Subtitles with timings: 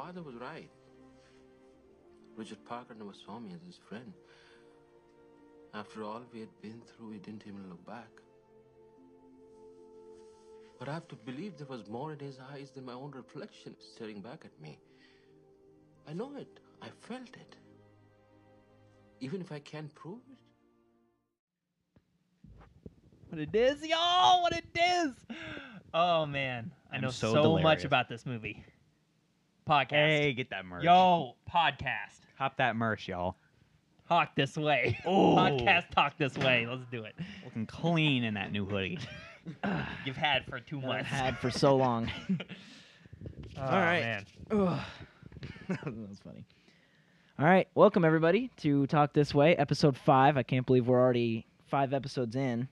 [0.00, 0.70] father was right.
[2.36, 4.12] Richard Parker never saw me as his friend.
[5.74, 8.12] After all we had been through, he didn't even look back.
[10.78, 13.76] But I have to believe there was more in his eyes than my own reflection
[13.78, 14.78] staring back at me.
[16.08, 16.60] I know it.
[16.80, 17.56] I felt it.
[19.20, 20.40] Even if I can't prove it.
[23.28, 24.42] What it is, y'all?
[24.42, 25.12] What it is?
[25.92, 28.64] Oh man, I I'm know so so, much about this movie.
[29.70, 29.90] Podcast.
[29.90, 30.82] Hey, get that merch.
[30.82, 32.18] Yo, podcast.
[32.38, 33.36] Hop that merch, y'all.
[34.08, 34.98] Talk this way.
[35.06, 35.36] Oh.
[35.36, 36.66] Podcast talk this way.
[36.68, 37.14] Let's do it.
[37.44, 38.98] Looking clean in that new hoodie.
[40.04, 41.08] You've had for two I've months.
[41.08, 42.10] had for so long.
[42.30, 44.00] oh, All right.
[44.00, 44.26] Man.
[44.50, 44.80] Ugh.
[45.68, 46.44] that was funny.
[47.38, 50.36] All right, welcome everybody to Talk This Way, episode five.
[50.36, 52.66] I can't believe we're already five episodes in.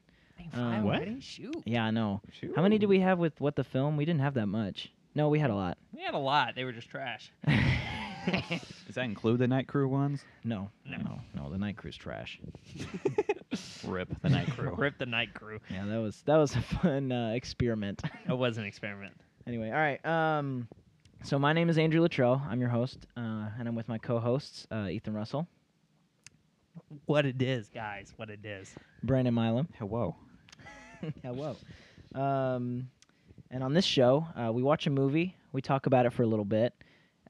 [0.53, 1.23] Um, five What?
[1.23, 1.63] Shoot.
[1.65, 2.23] Yeah, I know.
[2.57, 3.97] How many did we have with what the film?
[3.97, 4.91] We didn't have that much.
[5.15, 5.79] No, we had a lot.
[5.95, 6.55] We had a lot.
[6.55, 7.33] They were just trash.
[7.47, 10.23] Does that include the night crew ones?
[10.45, 10.99] no, No.
[10.99, 11.51] no, no.
[11.51, 12.39] The night crew's trash.
[13.87, 14.75] Rip the night crew.
[14.77, 15.61] Rip the night crew.
[15.71, 18.03] Yeah, that was that was a fun uh, experiment.
[18.29, 19.15] It was an experiment.
[19.47, 20.05] anyway, all right.
[20.05, 20.69] Um,
[21.25, 22.41] so my name is Andrew Littrell.
[22.47, 25.49] I'm your host, uh, and I'm with my co-hosts uh, Ethan Russell,
[27.07, 28.13] What it is, guys.
[28.17, 28.73] What it is.
[29.03, 29.69] Brandon Milam.
[29.79, 30.15] Hello.
[31.23, 31.57] Hello.
[32.15, 32.89] Um,
[33.51, 36.27] and on this show, uh, we watch a movie, we talk about it for a
[36.27, 36.75] little bit,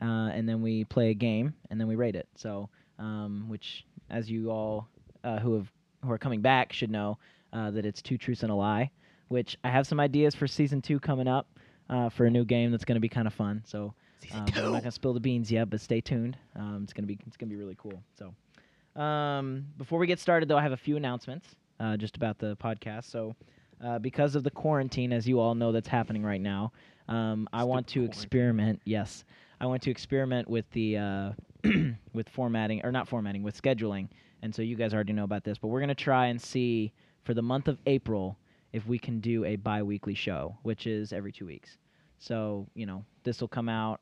[0.00, 2.28] uh, and then we play a game, and then we rate it.
[2.36, 4.88] So, um, which, as you all
[5.24, 5.70] uh, who have
[6.04, 7.18] who are coming back should know,
[7.52, 8.90] uh, that it's two truths and a lie.
[9.28, 11.48] Which I have some ideas for season two coming up
[11.90, 13.62] uh, for a new game that's going to be kind of fun.
[13.66, 13.92] So,
[14.30, 16.36] but I'm not gonna spill the beans yet, but stay tuned.
[16.56, 18.02] Um, it's gonna be it's gonna be really cool.
[18.18, 22.38] So, um, before we get started, though, I have a few announcements uh, just about
[22.38, 23.04] the podcast.
[23.04, 23.36] So,
[23.84, 26.72] uh, because of the quarantine, as you all know, that's happening right now,
[27.08, 28.80] um, I want to experiment.
[28.84, 29.24] Yes,
[29.60, 31.32] I want to experiment with the uh,
[32.12, 34.08] with formatting or not formatting with scheduling.
[34.42, 36.92] And so you guys already know about this, but we're gonna try and see
[37.24, 38.38] for the month of April
[38.72, 41.78] if we can do a bi-weekly show, which is every two weeks.
[42.18, 44.00] So you know this will come out.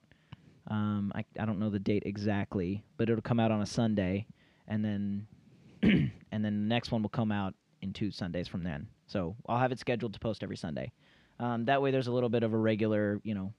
[0.69, 4.26] Um, I I don't know the date exactly, but it'll come out on a Sunday,
[4.66, 5.26] and then
[5.82, 8.88] and then the next one will come out in two Sundays from then.
[9.06, 10.93] So I'll have it scheduled to post every Sunday.
[11.39, 13.53] Um, that way, there's a little bit of a regular, you know,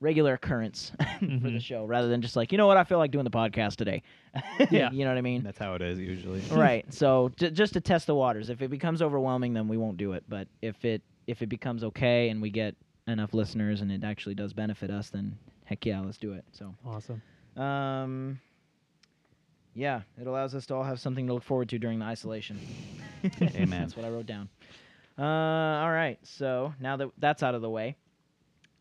[0.00, 1.60] regular occurrence for the Mhm.
[1.60, 4.02] show, rather than just like, you know what, I feel like doing the podcast today.
[4.70, 4.90] Yeah.
[4.90, 5.42] you know what I mean.
[5.42, 6.40] That's how it is usually.
[6.50, 6.84] right.
[6.92, 8.48] So j- just to test the waters.
[8.50, 10.24] If it becomes overwhelming, then we won't do it.
[10.28, 12.74] But if it if it becomes okay and we get
[13.06, 16.44] enough listeners and it actually does benefit us, then heck yeah, let's do it.
[16.52, 16.74] So.
[16.86, 17.22] Awesome.
[17.62, 18.40] Um,
[19.74, 22.58] yeah, it allows us to all have something to look forward to during the isolation.
[23.42, 23.80] Amen.
[23.82, 24.48] That's what I wrote down.
[25.20, 25.22] Uh,
[25.82, 27.94] all right, so now that that's out of the way,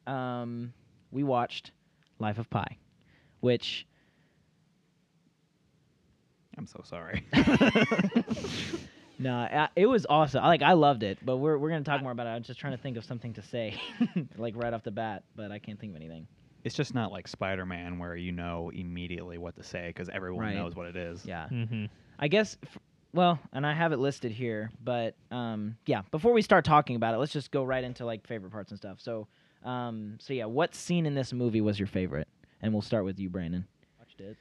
[0.07, 0.71] um,
[1.11, 1.71] we watched
[2.17, 2.77] Life of Pi,
[3.41, 3.85] which
[6.57, 7.25] I'm so sorry.
[9.19, 10.43] no, I, it was awesome.
[10.43, 12.31] I- Like I loved it, but we're we're gonna talk more about it.
[12.31, 13.75] I was just trying to think of something to say,
[14.37, 16.27] like right off the bat, but I can't think of anything.
[16.63, 20.55] it's just not like Spider-Man where you know immediately what to say because everyone Right.
[20.55, 21.25] knows what it is.
[21.25, 21.47] Yeah.
[21.51, 21.85] Mm-hmm.
[22.17, 22.77] I guess, f-
[23.13, 26.01] well, and I have it listed here, but um, yeah.
[26.11, 28.77] Before we start talking about it, let's just go right into like favorite parts and
[28.79, 28.99] stuff.
[29.01, 29.27] So,
[29.63, 32.27] um, so yeah, what scene in this movie was your favorite?
[32.61, 33.65] And we'll start with you, Brandon.
[33.97, 34.37] Watched it.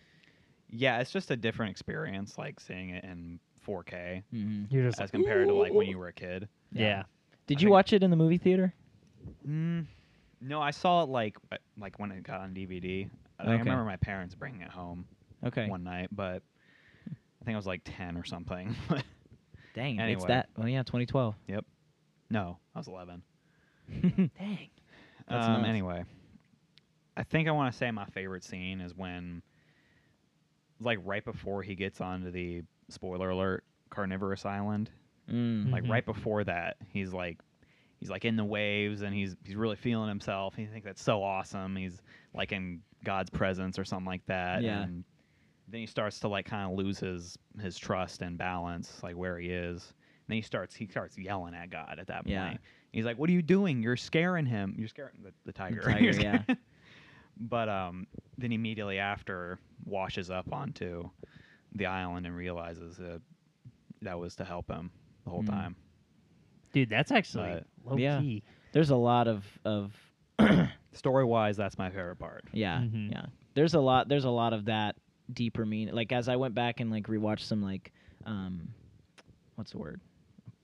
[0.70, 4.64] Yeah, it's just a different experience, like seeing it in 4K Mm-hmm.
[4.70, 6.48] You're just as compared to like when you were a kid.
[6.72, 7.04] yeah.
[7.46, 8.74] Did I you think- watch it in the movie theater?
[9.48, 9.86] Mm,
[10.40, 13.08] no, I saw it like uh, like when it got on DVD.
[13.38, 15.04] I think I remember my parents bringing it home
[15.46, 15.68] Okay.
[15.68, 16.57] one night, but I
[17.48, 18.76] think I was like 10 or something.
[19.74, 20.24] Dang, it's Anyway.
[20.28, 20.50] that.
[20.56, 21.34] Well, yeah, 2012.
[21.48, 21.64] Yep.
[22.28, 23.22] no, I was 11.
[24.38, 24.68] Dang.
[25.28, 25.64] That's um.
[25.64, 26.04] Anyway,
[27.16, 29.40] I think I want to say my favorite scene is when,
[30.78, 34.90] like, right before he gets onto the spoiler alert carnivorous island.
[35.30, 35.70] Mm.
[35.72, 37.38] Like right before that, he's like,
[37.98, 40.54] he's like in the waves and he's he's really feeling himself.
[40.54, 41.76] He thinks that's so awesome.
[41.76, 42.00] He's
[42.34, 44.62] like in God's presence or something like that.
[44.62, 44.82] Yeah.
[44.82, 45.04] And
[45.70, 49.38] then he starts to like kind of lose his his trust and balance, like where
[49.38, 49.82] he is.
[49.82, 52.28] And then he starts he starts yelling at God at that point.
[52.28, 52.54] Yeah.
[52.92, 53.82] He's like, "What are you doing?
[53.82, 54.74] You're scaring him.
[54.78, 56.42] You're scaring the, the tiger." tiger, yeah.
[57.36, 58.06] but um,
[58.38, 61.08] then immediately after washes up onto
[61.74, 63.20] the island and realizes that
[64.02, 64.90] that was to help him
[65.24, 65.48] the whole Mm.
[65.50, 65.76] time.
[66.72, 68.20] Dude, that's actually But- low Yeah.
[68.20, 68.42] key.
[68.72, 69.92] There's a lot of of
[70.92, 72.44] Story wise, that's my favorite part.
[72.52, 73.10] yeah Mhm.
[73.12, 73.26] yeah.
[73.54, 74.08] There's a lot.
[74.08, 74.96] There's a lot of that
[75.32, 75.94] deeper meaning.
[75.94, 77.92] Like as I went back and like rewatched some like
[78.24, 78.68] um,
[79.56, 80.00] what's the word?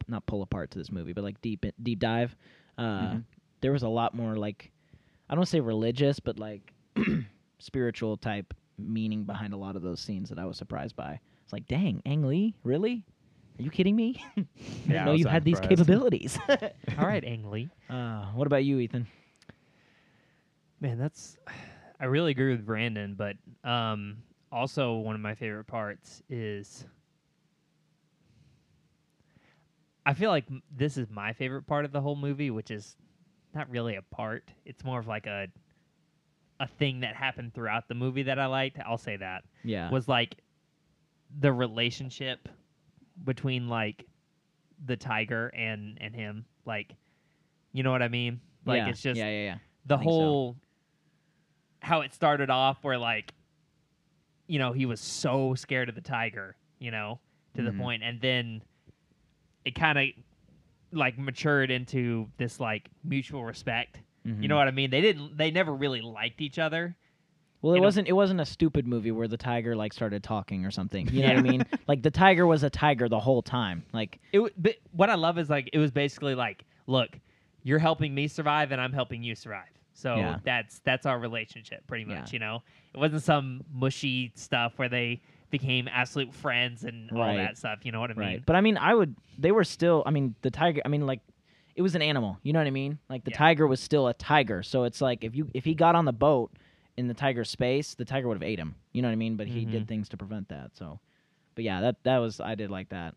[0.08, 2.36] Not pull apart to this movie, but like deep deep dive.
[2.78, 3.24] Uh, Mhm.
[3.60, 4.70] There was a lot more like
[5.30, 6.72] I don't say religious, but like
[7.58, 11.18] spiritual type meaning behind a lot of those scenes that I was surprised by.
[11.44, 13.04] It's like, dang, Ang Lee, really?
[13.58, 14.22] Are you kidding me?
[14.36, 14.48] I didn't
[14.88, 16.38] Yeah, I know was you had these capabilities.
[16.98, 17.70] All right, Ang Lee.
[17.88, 19.06] uh, what about you, Ethan?
[20.80, 21.36] Man, that's.
[22.00, 23.36] I really agree with Brandon, but
[23.68, 24.18] um,
[24.54, 26.84] also one of my favorite parts is.
[30.06, 32.96] I feel like m- this is my favorite part of the whole movie, which is
[33.54, 34.50] not really a part.
[34.64, 35.48] It's more of like a
[36.60, 38.78] a thing that happened throughout the movie that I liked.
[38.86, 39.90] I'll say that Yeah.
[39.90, 40.36] was like
[41.40, 42.48] the relationship
[43.24, 44.04] between like
[44.84, 46.44] the tiger and and him.
[46.64, 46.94] Like,
[47.72, 48.40] you know what I mean?
[48.66, 48.88] Like yeah.
[48.88, 49.58] it's just yeah, yeah, yeah.
[49.86, 50.10] the think so.
[50.12, 50.56] whole
[51.80, 53.34] how it started off where like
[54.46, 57.18] you know he was so scared of the tiger you know
[57.54, 57.66] to Mhm.
[57.66, 58.62] the point and then
[59.64, 60.06] it kind of
[60.92, 64.58] like matured into this like mutual respect you know Mhm.
[64.58, 66.96] what i mean they didn't they never really liked each other
[67.62, 68.08] Well, it you know- wasn't.
[68.08, 71.08] It wasn't a stupid movie where the tiger like started talking or something.
[71.08, 71.64] You know what I mean?
[71.88, 73.84] Like the tiger was a tiger the whole time.
[73.94, 77.18] Like it but what i love is like it was basically like look
[77.62, 80.38] you're helping me survive and i'm helping you survive so Yeah.
[80.44, 82.20] that's that's our relationship pretty Yeah.
[82.20, 82.62] much you know
[82.92, 87.92] it wasn't some mushy stuff where they became absolute friends and all that stuff you
[87.92, 88.42] know what i mean right.
[88.46, 89.14] But I mean, I would.
[89.38, 90.02] They were still.
[90.04, 90.82] I mean, the tiger.
[90.84, 91.20] I mean, like
[91.76, 92.38] it was an animal.
[92.42, 92.98] You know what I mean?
[93.08, 93.38] Like the Yeah.
[93.38, 94.62] tiger was still a tiger.
[94.64, 96.50] So it's like if you if he got on the boat
[96.96, 98.74] in the tiger's space, the tiger would have ate him.
[98.92, 99.36] You know what I mean?
[99.36, 99.88] But he did Mhm.
[99.88, 100.76] things to prevent that.
[100.76, 100.98] So,
[101.54, 103.14] but yeah, that that was I did like that.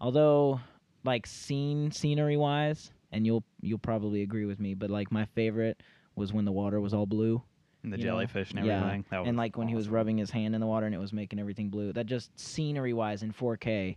[0.00, 0.60] Although,
[1.04, 5.80] like scene scenery wise, and you'll you'll probably agree with me, but like my favorite
[6.18, 7.42] was when the water was all blue.
[7.84, 8.10] And the you know?
[8.10, 9.04] jellyfish and Yeah, everything.
[9.10, 9.94] That was and like when he was awesome.
[9.94, 11.92] rubbing his hand in the water and it was making everything blue.
[11.92, 13.96] That just scenery wise in 4K,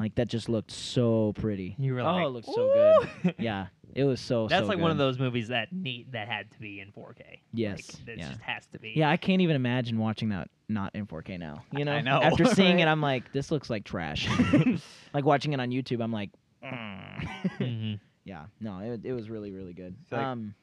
[0.00, 1.76] like that just looked so pretty.
[1.78, 3.08] you were like, oh, it looked so good.
[3.30, 4.48] "Ooh." Yeah, it was so.
[4.48, 5.04] that's so like one of good.
[5.04, 8.28] those movies that need that had to be in 4k Yes, like, that yeah.
[8.30, 11.62] just has to be Yeah, I can't even imagine watching that not in 4K now.
[11.70, 12.90] You know, I know, After seeing it, right?
[12.90, 14.28] I'm like, this looks like trash.
[15.14, 16.30] like watching it on YouTube, I'm like,
[16.62, 17.28] mm.
[17.60, 18.00] Mhm.
[18.24, 19.94] yeah, no, it, it was really really good.
[20.10, 20.54] feel like- um,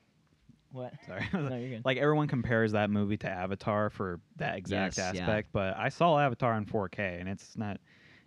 [0.74, 0.94] what?
[1.08, 1.26] Sorry.
[1.34, 1.86] No, you're good.
[1.86, 5.22] like everyone compares that movie to Avatar for that exact Yes, yeah.
[5.22, 7.78] aspect, but I saw Avatar in 4K and it's not.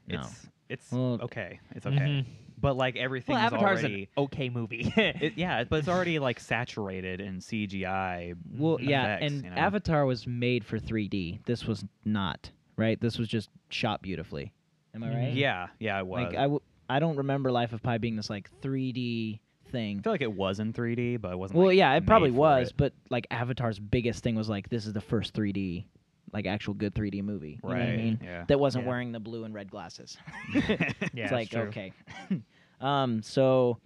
[0.09, 0.21] No.
[0.21, 1.61] It's it's Well- okay.
[1.75, 1.97] It's okay.
[1.97, 2.25] Mhm.
[2.59, 4.09] But like everything well is avatar's already.
[4.17, 8.35] an okay movie It, yeah, but it's already like saturated in CGI.
[8.57, 9.57] Well, yeah, effects, and you know?
[9.57, 11.45] Avatar was made for 3D.
[11.45, 12.99] This was not, right?
[12.99, 14.55] This was just shot beautifully.
[14.95, 15.35] Am I right?
[15.35, 16.25] Yeah, yeah, it was.
[16.29, 19.99] Like I, w- I don't remember Life of Pi being this like 3D thing.
[19.99, 21.59] I feel like it was in 3D, but it wasn't.
[21.59, 22.77] Well, like, yeah, it probably was, it.
[22.77, 25.85] but like Avatar's biggest thing was like this is the first 3D,
[26.33, 27.61] like actual good 3D movie.
[27.63, 28.21] You know what I Right, mean?
[28.23, 28.45] yeah.
[28.49, 28.89] That wasn't Yeah.
[28.91, 30.17] wearing the blue and red glasses.
[30.55, 31.61] yeah it's it's like true.
[31.69, 31.93] okay.
[32.81, 33.79] um, so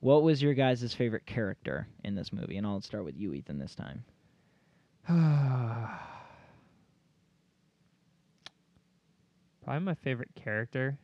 [0.00, 2.56] what was your guys' favorite character in this movie?
[2.56, 4.04] And I'll start with you, Ethan, this time.
[9.64, 10.98] Probably my favorite character.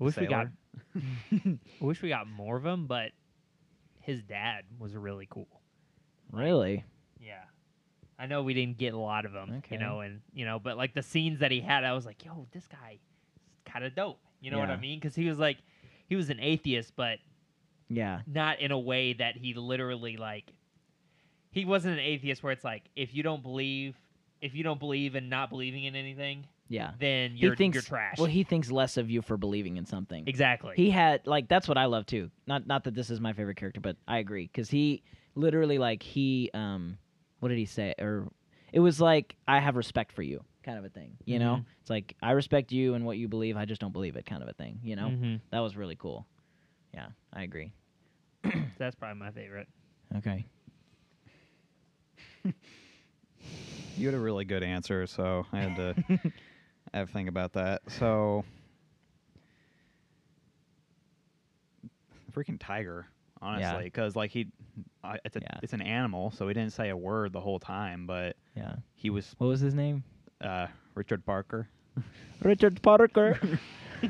[0.00, 0.48] I wish we got.
[0.96, 3.12] I wish we got more of him, but
[4.00, 5.48] his dad was really cool.
[6.32, 6.84] Really?
[7.20, 7.42] Yeah,
[8.18, 9.76] I know we didn't get a lot of them, Okay.
[9.76, 12.24] you know, and you know, but like the scenes that he had, I was like,
[12.24, 13.00] yo, this guy is
[13.64, 14.20] kind of dope.
[14.40, 14.98] You know what I mean?
[15.00, 15.56] Because he was like,
[16.06, 17.18] he was an atheist, but
[17.88, 18.20] Yeah.
[18.26, 20.52] not in a way that he literally like.
[21.50, 23.96] He wasn't an atheist where it's like, if you don't believe,
[24.42, 26.92] if you don't believe in not believing in anything, Yeah.
[26.98, 28.18] then you're he thinks you're trash.
[28.18, 30.24] Well, he thinks less of you for believing in something.
[30.26, 30.74] exactly.
[30.76, 32.30] He had like that's what I love too.
[32.46, 35.02] Not not that this is my favorite character, but I agree because he
[35.34, 36.98] literally like he um
[37.40, 38.28] what did he say or
[38.72, 41.16] it was like I have respect for you kind of a thing.
[41.26, 41.64] You know, Mhm.
[41.82, 43.56] it's like I respect you and what you believe.
[43.56, 44.80] I just don't believe it kind of a thing.
[44.82, 45.40] You know, Mhm.
[45.50, 46.26] that was really cool.
[46.94, 47.72] Yeah, I agree.
[48.78, 49.68] That's probably my favorite.
[50.16, 50.46] Okay.
[53.96, 55.94] You had a really good answer, so I had to
[57.12, 57.82] think about that.
[57.88, 58.44] So,
[62.32, 63.06] freaking tiger,
[63.40, 64.46] honestly, because like he,
[65.02, 65.58] uh, it's a, Yeah.
[65.62, 68.76] it's an animal, so he didn't say a word the whole time, but Yeah.
[68.94, 70.02] he was What was his name?
[70.40, 71.68] uh, Richard Parker.
[72.42, 73.38] Richard Parker.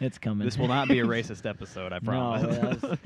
[0.00, 0.44] it's coming.
[0.44, 2.56] This will not be a racist episode, I No, promise.
[2.80, 2.98] that's-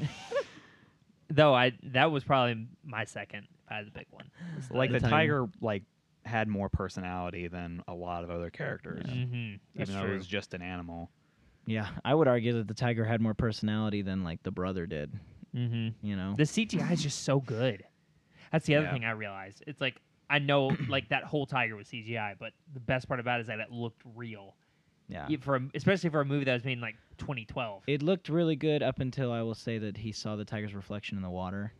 [1.28, 3.48] Though I that was probably my second.
[3.68, 4.30] I had to pick one.
[4.70, 5.40] like The the, tiger.
[5.40, 5.82] tiger, like
[6.26, 9.80] had more personality than a lot of other characters, Mm-hmm.
[9.80, 10.12] Even though true.
[10.14, 11.10] it was just an animal.
[11.66, 15.12] yeah, I would argue that the tiger had more personality than like the brother did.
[15.54, 15.88] mm-hmm.
[16.06, 16.34] You know.
[16.36, 17.84] The CGI is just so good.
[18.52, 18.92] That's the other Yeah.
[18.92, 19.62] thing I realized.
[19.66, 23.38] It's like I know like that whole tiger was CGI, but the best part about
[23.38, 24.56] it is that it looked real.
[25.08, 25.28] yeah.
[25.40, 27.84] For a, especially for a movie that was made in like 2012.
[27.86, 31.16] It looked really good up until I will say that he saw the tiger's reflection
[31.16, 31.72] in the water.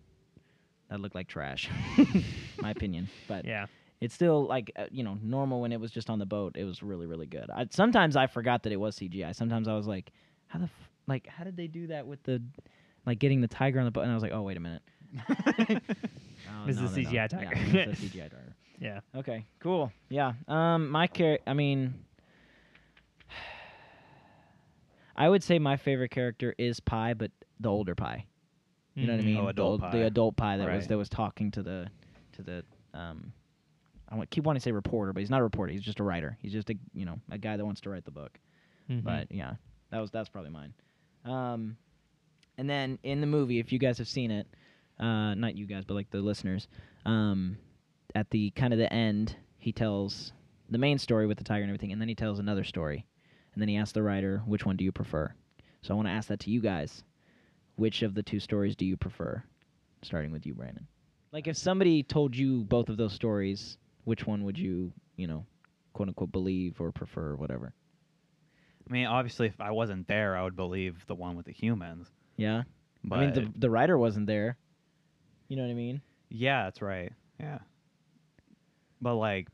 [0.89, 1.69] that looked like trash.
[2.61, 3.67] My opinion, but Yeah.
[4.01, 6.57] It's still like uh, you know normal when it was just on the boat.
[6.57, 7.49] It was really really good.
[7.55, 9.35] I, sometimes I forgot that it was CGI.
[9.35, 10.13] Sometimes I was like,
[10.49, 12.43] how the f- like how did they do that with the
[13.07, 14.03] like getting the tiger on the boat?
[14.03, 14.83] And I was like, oh wait a minute.
[16.49, 16.89] Oh, the no, no.
[16.89, 17.51] CGI tiger.
[17.57, 18.55] Yeah, it's the CGI tiger.
[18.79, 19.01] Yeah.
[19.17, 19.91] Okay, cool.
[20.09, 20.35] Yeah.
[20.47, 21.95] Um, my char- I mean,
[25.17, 28.27] I would say my favorite character is Pi, but the older Pi.
[28.95, 29.27] You know what I Mhm.
[29.27, 29.37] mean?
[29.39, 29.91] Oh, the, adult old- Pi.
[29.91, 30.89] the adult Pi that was Right.
[30.89, 31.89] that was talking to the
[32.35, 33.33] to the um.
[34.11, 35.73] I keep wanting to say reporter, but he's not a reporter.
[35.73, 36.37] He's just a writer.
[36.41, 38.39] He's just a you know a guy that wants to write the book.
[38.91, 39.03] Mhm.
[39.03, 39.55] But yeah,
[39.91, 40.73] that was that's probably mine.
[41.25, 41.77] Um,
[42.59, 44.47] and then in the movie, if you guys have seen it,
[44.99, 46.69] uh, not you guys, but like the listeners,
[47.05, 47.59] um,
[48.15, 50.33] at the kind of the end, he tells
[50.71, 53.05] the main story with the tiger and everything, and then he tells another story,
[53.55, 55.35] and then he asks the writer, "Which one do you prefer?"
[55.83, 57.03] So I want to ask that to you guys.
[57.77, 59.43] Which of the two stories do you prefer?
[60.03, 60.87] Starting with you, Brandon.
[61.33, 65.45] Like if somebody told you both of those stories, which one would you, you know,
[65.93, 67.75] quote unquote believe or prefer or whatever?
[68.89, 72.09] I mean, obviously, if I wasn't there, I would believe the one with the humans.
[72.37, 72.63] Yeah.
[73.05, 74.57] But I mean, the the writer wasn't there.
[75.49, 76.01] You know what I mean?
[76.31, 77.13] yeah, that's right.
[77.39, 77.59] Yeah.
[79.01, 79.49] But like,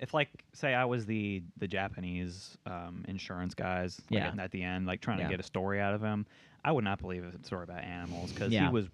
[0.00, 4.28] if like, say, I was the the Japanese um, insurance guys, like, Yeah.
[4.28, 5.24] at- at the end, like trying Yeah.
[5.26, 6.26] to get a story out of him,
[6.64, 8.66] I would not believe a story about animals because Yeah.
[8.68, 8.88] he was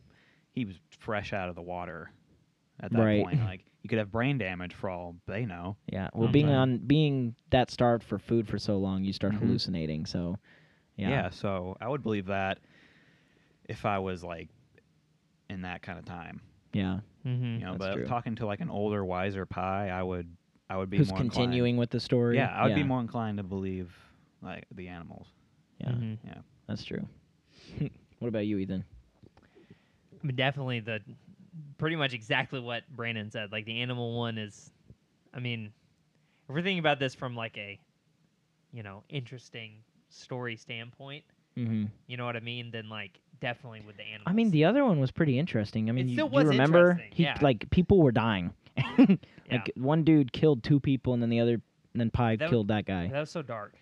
[0.52, 2.10] he was fresh out of the water
[2.82, 3.22] at that Right.
[3.22, 3.40] point.
[3.44, 5.76] Like, you could have brain damage for all they know.
[5.92, 6.08] Yeah.
[6.14, 6.56] Well, I'm being sorry.
[6.56, 9.38] on being that starved for food for so long, you start Mhm.
[9.40, 10.06] hallucinating.
[10.06, 10.36] So,
[10.96, 11.08] yeah.
[11.10, 11.30] Yeah.
[11.30, 12.58] so I would believe that
[13.68, 14.48] if I was like
[15.48, 16.40] in that kind of time,
[16.72, 17.00] Yeah.
[17.26, 17.44] Mm-hmm.
[17.44, 17.72] you know.
[17.72, 18.06] That's but true.
[18.06, 20.28] talking to like an older, wiser Pi, I would,
[20.68, 22.36] I would be Who's more continuing with the story?
[22.36, 23.92] Yeah, I would be more inclined to believe
[24.42, 25.26] like the animals.
[25.78, 25.90] Yeah.
[25.92, 26.18] Mhm.
[26.24, 26.38] Yeah.
[26.68, 27.06] That's true.
[28.20, 28.84] what about you, Ethan?
[30.22, 31.00] I mean, definitely the
[31.78, 33.52] pretty much exactly what Brandon said.
[33.52, 34.70] Like the animal one is,
[35.34, 35.72] I mean,
[36.48, 37.78] if we're thinking about this from like a,
[38.72, 39.76] you know, interesting
[40.08, 41.24] story standpoint,
[41.58, 41.86] Mm-hmm.
[42.06, 42.70] you know what I mean?
[42.70, 44.22] Then like definitely with the animal.
[44.28, 45.88] I mean, the other one was pretty interesting.
[45.88, 47.02] I mean, It you, still do you remember?
[47.12, 47.36] He yeah.
[47.42, 48.52] like people were dying.
[49.50, 49.56] Yeah.
[49.56, 52.68] Like one dude killed two people, and then the other, and then Pi That- killed
[52.68, 53.08] that guy.
[53.08, 53.74] that was so dark.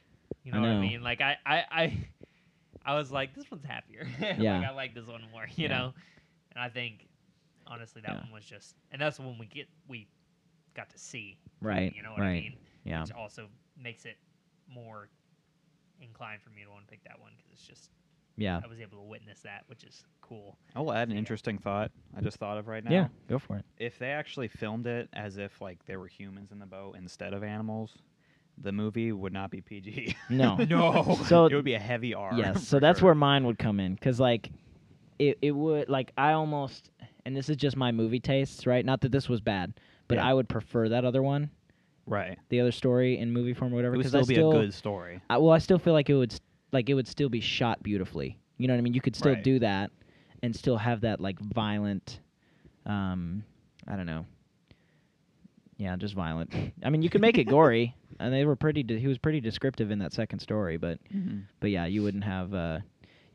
[0.43, 1.03] You I know, what I mean?
[1.03, 1.99] Like I, I, I,
[2.87, 4.09] I was like, this one's happier.
[4.39, 4.61] Yeah.
[4.61, 5.45] like I like this one more.
[5.57, 5.77] You Yeah.
[5.79, 5.95] know,
[6.53, 7.07] and I think
[7.69, 8.21] honestly that Yeah.
[8.23, 10.09] one was just, and that's when we get we
[10.75, 11.39] got to see.
[11.61, 11.93] Right.
[11.95, 12.29] You know what right.
[12.29, 12.57] I mean?
[12.85, 13.03] Yeah.
[13.03, 13.49] which also
[13.81, 14.17] makes it
[14.69, 15.09] more
[16.01, 17.91] inclined for me to want to pick that one because it's just
[18.37, 18.61] Yeah.
[18.63, 20.57] I was able to witness that, which is cool.
[20.77, 21.19] Oh, I will add an Yeah.
[21.19, 22.91] interesting thought I just thought of right now.
[22.93, 23.09] Yeah.
[23.29, 23.65] Go for it.
[23.79, 27.33] If they actually filmed it as if like there were humans in the boat instead
[27.35, 27.99] of animals,
[28.61, 30.17] the movie would not be PG.
[30.31, 30.57] No.
[30.69, 31.19] No.
[31.27, 32.35] So it would be a heavy R.
[32.37, 33.07] Yes, so that's sure.
[33.07, 34.51] where mine would come in because like
[35.19, 36.91] it it would like I almost
[37.29, 38.83] and this is just my movie tastes, right?
[38.87, 39.75] Not that this was bad,
[40.09, 40.27] but Yeah.
[40.31, 41.51] I would prefer that other one,
[42.07, 42.39] right.
[42.49, 43.95] the other story in movie form or whatever.
[43.97, 45.21] It would 'cause still I be still, a good story.
[45.29, 46.41] I, well, I still feel like it would s-
[46.73, 48.39] like it would still be shot beautifully.
[48.57, 48.95] You know what I mean?
[48.95, 49.45] You could still Right.
[49.45, 49.91] do that
[50.43, 52.21] and still have that like violent,
[52.87, 53.45] um,
[53.87, 54.25] I don't know.
[55.77, 56.55] Yeah, just violent.
[56.83, 58.83] I mean, you could make it gory, and they were pretty.
[58.83, 60.99] De- he was pretty descriptive in that second story, but
[61.61, 62.79] but yeah, you wouldn't have uh,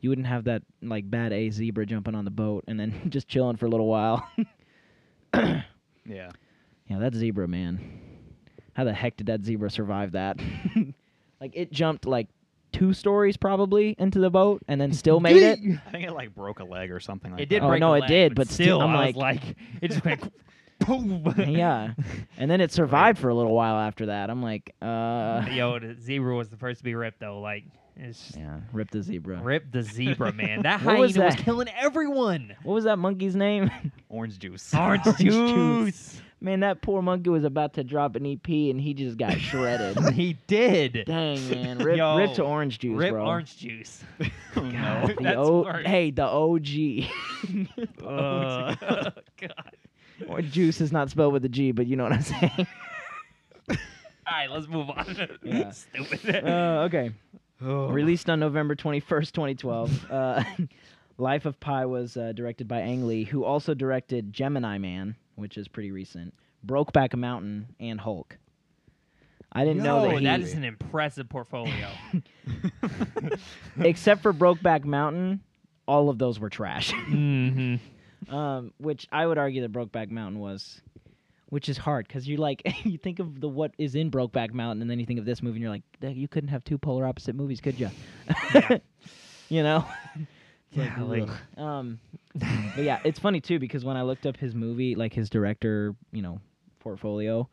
[0.04, 3.26] you wouldn't have that like bad A zebra jumping on the boat and then just
[3.26, 4.28] chilling for a little while.
[6.06, 6.30] Yeah.
[6.86, 7.80] yeah, that zebra, man.
[8.74, 10.38] How the heck did that zebra survive that?
[11.40, 12.28] like it jumped like
[12.72, 15.58] two stories probably into the boat and then still made it.
[15.86, 17.66] I think it like broke a leg or something like it did that.
[17.66, 19.42] Oh, break no, a it leg, did, but but still, still, I'm I was like-
[19.46, 20.30] like, it just went
[20.86, 21.34] boom.
[21.48, 21.94] yeah,
[22.36, 24.28] and then it survived for a little while after that.
[24.28, 27.40] I'm like, uh, Yo, the zebra was the first to be ripped though.
[27.40, 27.64] Like,
[27.96, 29.40] it's yeah, rip the zebra.
[29.42, 30.62] rip the zebra, man.
[30.62, 32.54] That hyena was was, killing everyone.
[32.62, 33.70] What was that monkey's name?
[34.08, 34.74] Orange juice.
[34.74, 35.50] Orange Orange juice.
[35.52, 36.20] juice.
[36.40, 39.96] Man, that poor monkey was about to drop an EP and he just got shredded.
[40.14, 41.04] he did.
[41.06, 43.24] Dang man, rip, Yo, rip to orange juice, Rip bro.
[43.24, 44.04] orange juice.
[44.20, 44.26] oh,
[44.70, 45.22] God, no.
[45.22, 45.86] the o- worse.
[45.86, 47.08] hey, the OG.
[48.06, 48.74] Uh,
[49.40, 49.76] God.
[50.28, 52.66] or juice is not spelled with a G, but you know what I'm saying.
[53.70, 53.76] All
[54.30, 55.28] right, let's move on.
[55.42, 55.70] Yeah.
[55.70, 56.44] Stupid.
[56.46, 57.12] uh, okay.
[57.64, 57.88] Oh.
[57.88, 60.06] Released on November 21st, 2012.
[60.10, 60.44] Uh,
[61.16, 65.56] Life of Pi was uh, directed by Ang Lee, who also directed Gemini Man, which
[65.56, 66.34] is pretty recent,
[66.66, 68.36] Brokeback Mountain, and Hulk.
[69.52, 71.88] I didn't know that Yo, he, that is an impressive portfolio.
[73.80, 75.40] except for Brokeback Mountain,
[75.86, 76.90] all of those were trash.
[76.92, 78.34] mm-hmm.
[78.34, 80.80] um, which I would argue that Brokeback Mountain was,
[81.54, 84.82] which is hard because you're like you think of the what is in Brokeback Mountain,
[84.82, 85.84] and then you think of this movie, and you're like,
[86.16, 87.88] you couldn't have two polar opposite movies, could you?
[88.52, 88.78] Yeah.
[89.48, 89.86] you know,
[90.72, 91.60] Yeah, like- ugh.
[91.60, 92.00] um,
[92.34, 95.94] but yeah, it's funny too because when I looked up his movie, like his director,
[96.10, 96.40] you know,
[96.80, 97.48] portfolio,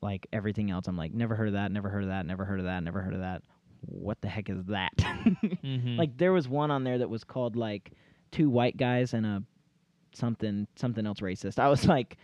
[0.00, 2.60] like everything else, I'm like, never heard of that, never heard of that, never heard
[2.60, 3.42] of that, never heard of that.
[3.82, 4.96] What the heck is that?
[4.96, 5.98] Mhm.
[5.98, 7.92] Like there was one on there that was called like
[8.32, 9.42] two white guys and a
[10.14, 11.58] something something else racist.
[11.58, 12.16] I was like,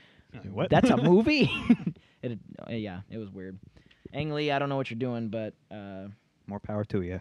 [0.53, 0.71] What?
[0.71, 1.51] that's a movie.
[2.23, 2.39] it,
[2.69, 3.59] uh, yeah, it was weird.
[4.13, 6.07] Ang Lee, I don't know what you're doing, but uh,
[6.47, 7.21] More power to you.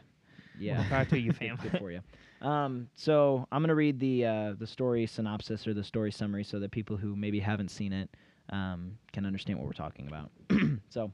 [0.60, 1.55] yeah, More power to you, Good- fam.
[1.62, 2.01] Good for you.
[2.41, 6.60] Um, so I'm gonna read the uh, the story synopsis or the story summary so
[6.60, 8.10] that people who maybe haven't seen it
[8.50, 10.29] um, can understand what we're talking about.
[10.89, 11.10] so,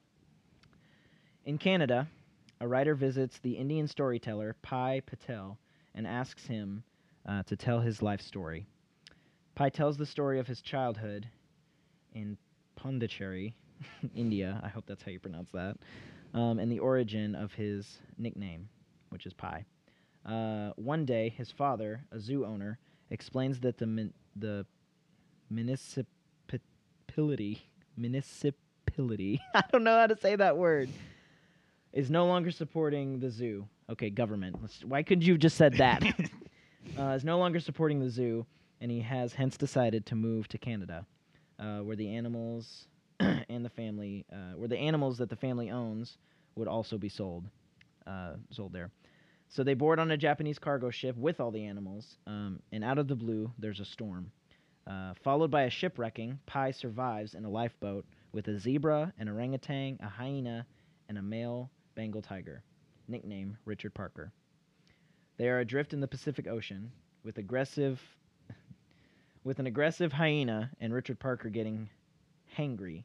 [1.46, 2.08] in Canada,
[2.62, 5.58] a writer visits the Indian storyteller Pi Patel
[5.96, 6.84] and asks him
[7.27, 8.65] uh, to tell his life story.
[9.56, 11.27] Pi tells the story of his childhood
[12.13, 12.38] in
[12.75, 13.56] Pondicherry,
[14.16, 14.60] India.
[14.63, 15.78] I hope that's how you pronounce that.
[16.34, 18.70] Um, and the origin of his nickname,
[19.10, 19.66] which is Pi.
[20.25, 22.78] Uh, one day, his father, a zoo owner,
[23.10, 24.66] explains that the min- the
[25.50, 26.06] municipality
[27.98, 30.89] municipality I don't know how to say that word
[31.94, 33.68] is no longer supporting the zoo.
[33.89, 34.58] Okay, government.
[34.62, 36.04] Let's, why couldn't you have just said that?
[37.00, 38.46] uh, is no longer supporting the zoo,
[38.82, 41.06] and he has hence decided to move to Canada,
[41.60, 42.88] uh, where the animals
[43.20, 46.18] and the family, uh, where the animals that the family owns
[46.56, 47.46] would also be sold,
[48.08, 48.89] uh, sold there.
[49.50, 53.00] So they board on a Japanese cargo ship with all the animals, um, and out
[53.00, 54.32] of the blue, there's a storm.
[54.88, 59.98] Uh, followed by a shipwrecking, Pi survives in a lifeboat with a zebra, an orangutan,
[60.01, 60.66] a hyena,
[61.10, 62.63] and a male Bengal tiger,
[63.08, 64.32] nicknamed Richard Parker.
[65.38, 66.92] They are adrift in the Pacific Ocean
[67.24, 68.00] with aggressive,
[69.50, 71.89] with an aggressive hyena and Richard Parker getting
[72.56, 73.03] hangry.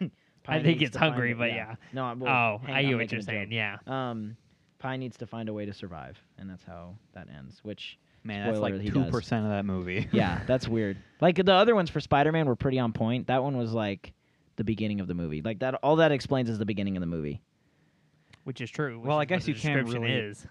[0.48, 1.76] I think it's to find hungry, a- but yeah.
[1.92, 3.52] No, well, oh, hang I hear what you're saying.
[3.52, 3.76] Yeah.
[3.86, 4.36] Um,
[4.80, 7.60] Pi needs to find a way to survive, and that's how that ends.
[7.62, 10.08] Which, Man, that's like two percent of that movie.
[10.12, 10.96] yeah, that's weird.
[11.20, 13.28] Like the other ones for Spider-Man were pretty on point.
[13.28, 14.12] That one was like
[14.56, 15.42] the beginning of the movie.
[15.42, 17.40] Like that, all that explains is the beginning of the movie.
[18.42, 18.98] Which is true.
[18.98, 20.44] which Well, I is what guess the you can't description really- Is.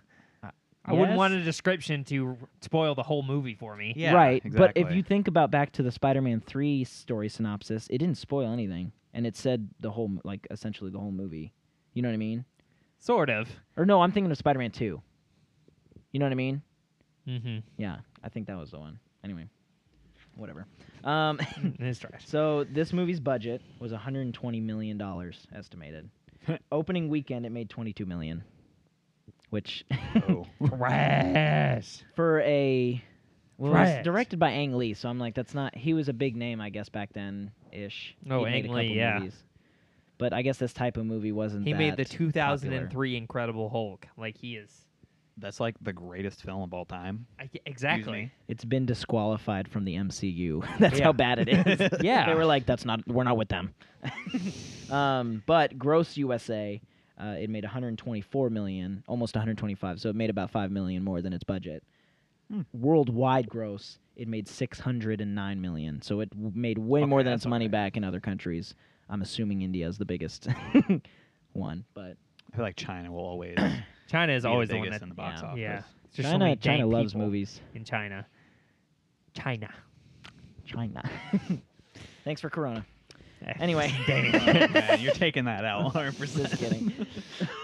[0.86, 3.94] I wouldn't want a description to spoil the whole movie for me.
[3.96, 4.44] Yeah, right.
[4.44, 4.82] Exactly.
[4.84, 8.52] But if you think about back to the Spider-Man three story synopsis, it didn't spoil
[8.52, 11.54] anything, and it said the whole, like essentially the whole movie.
[11.94, 12.44] You know what I mean?
[13.00, 13.50] Sort of.
[13.78, 15.02] Or no, I'm thinking of Spider-Man two.
[16.12, 16.62] You know what I mean?
[17.28, 17.58] Mm-hmm.
[17.78, 19.00] Yeah, I think that was the one.
[19.24, 19.48] Anyway,
[20.36, 20.66] whatever.
[21.04, 21.40] Um,
[21.80, 22.24] it's trash.
[22.26, 26.10] so this movie's budget was 120 million dollars estimated.
[26.72, 28.44] Opening weekend, it made 22 million,
[29.54, 29.86] which
[30.28, 30.46] Oh.
[30.68, 32.04] Trash.
[32.16, 33.02] for a
[33.58, 34.04] well, it was Trash.
[34.04, 35.76] directed by Ang Lee, so I'm like, that's not.
[35.76, 38.16] He was a big name, I guess, back then ish.
[38.30, 39.20] Oh, He'd made Ang a Lee, yeah.
[39.20, 39.36] movies.
[40.18, 41.66] But I guess this type of movie wasn't.
[41.68, 44.08] He made the that 2003 Incredible Hulk.
[44.18, 44.72] Like he is.
[45.38, 47.26] That's like the greatest film of all time.
[47.40, 48.12] I, exactly.
[48.14, 48.32] me.
[48.48, 50.64] It's been disqualified from the MCU.
[50.80, 51.06] that's Yeah.
[51.06, 51.90] how bad it is.
[52.02, 52.28] Yeah.
[52.28, 53.08] they were like, that's not.
[53.08, 53.74] We're not with them.
[54.92, 56.82] um, but gross USA,
[57.20, 60.00] uh, it made 124 million, almost 125.
[60.02, 61.84] So it made about five million more than its budget.
[62.52, 62.62] Hmm.
[62.74, 66.02] Worldwide gross, it made 609 million.
[66.02, 67.72] So it w- made way Okay, more than its money okay.
[67.72, 68.76] back in other countries.
[69.10, 70.48] I'm assuming India is the biggest
[71.54, 72.18] one, but
[72.52, 73.58] I feel like China will always
[74.08, 75.04] China is be always the the one biggest that.
[75.06, 75.48] in the box yeah.
[75.48, 75.60] office.
[75.60, 75.82] Yeah.
[76.06, 77.62] It's just China many China loves movies.
[77.74, 78.26] in China.
[79.34, 79.70] China.
[80.66, 81.10] China.
[82.24, 82.86] Thanks for Corona.
[83.60, 83.94] Anyway.
[84.08, 86.18] dang Oh, man, you're taking that out 100%.
[86.38, 86.94] Just kidding.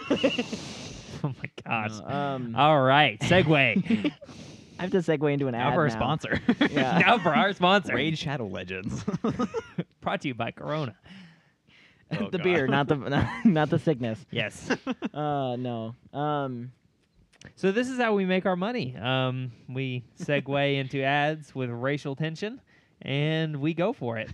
[1.23, 1.99] oh my gosh.
[1.99, 4.11] No, um, All right, segue.
[4.77, 5.95] I have to segue into an Now ad for a now.
[5.95, 6.41] sponsor.
[6.69, 6.99] Yeah.
[6.99, 7.95] now for our sponsor.
[7.95, 9.03] Raid Shadow Legends.
[10.01, 10.95] Brought to you by Corona.
[12.11, 12.43] Oh, the God.
[12.43, 14.25] beer, not the not, not the sickness.
[14.31, 14.69] Yes.
[15.13, 15.95] Uh, no.
[16.13, 16.71] Um,
[17.55, 18.95] So this is how we make our money.
[18.97, 22.59] Um, we segue into ads with racial tension,
[23.01, 24.29] and we go for it.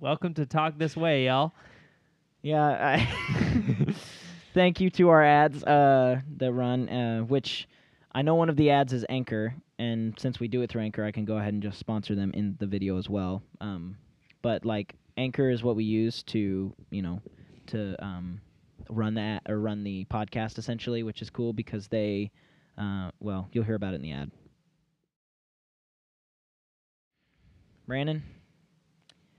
[0.00, 1.52] Welcome to Talk This Way, y'all.
[2.42, 2.64] yeah.
[2.98, 3.94] I
[4.54, 7.68] Thank you to our ads uh, that run, uh, which
[8.12, 11.04] I know one of the ads is Anchor, and since we do it through Anchor,
[11.04, 13.42] I can go ahead and just sponsor them in the video as well.
[13.60, 13.96] Um,
[14.42, 17.20] but like Anchor is what we use to, you know,
[17.68, 18.40] to um,
[18.88, 22.30] run that or run the podcast essentially, which is cool because they,
[22.78, 24.30] uh, well, you'll hear about it in the ad.
[27.86, 28.22] Brandon,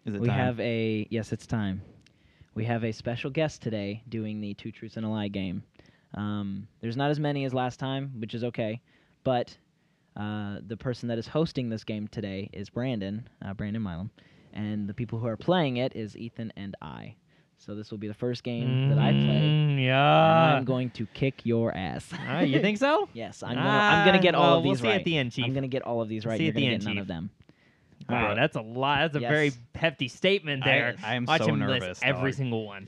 [0.08, 0.38] Is it we time?
[0.39, 1.82] have a yes, it's time.
[2.56, 5.63] We have a special guest today doing the two truths and a lie game.
[6.15, 8.82] Um, there's not as many as last time, which is okay,
[9.24, 9.56] but
[10.15, 14.10] uh, the person that is hosting this game today is Brandon, uh, Brandon Milam,
[14.54, 17.15] and the people who are playing it is Ethan and I.
[17.60, 19.20] So this will be the first game that I play.
[19.20, 20.56] Mm, and Yeah.
[20.56, 22.08] I'm going to kick your ass.
[22.28, 23.10] Ah, you think so?
[23.13, 23.67] yes, I'm gonna.
[23.70, 25.00] I'm gonna get Ah, all well, of these we'll see right.
[25.00, 25.43] at the end, Chief.
[25.46, 26.38] I'm gonna get all of these right.
[26.38, 27.02] see You're at the gonna end, get none Chief.
[27.02, 27.30] of them.
[28.10, 28.36] Wow, Alright.
[28.38, 29.00] that's a lot.
[29.12, 30.96] That's a very hefty statement there.
[31.04, 32.38] I am Watch so him list nervous, every dog.
[32.38, 32.88] single one.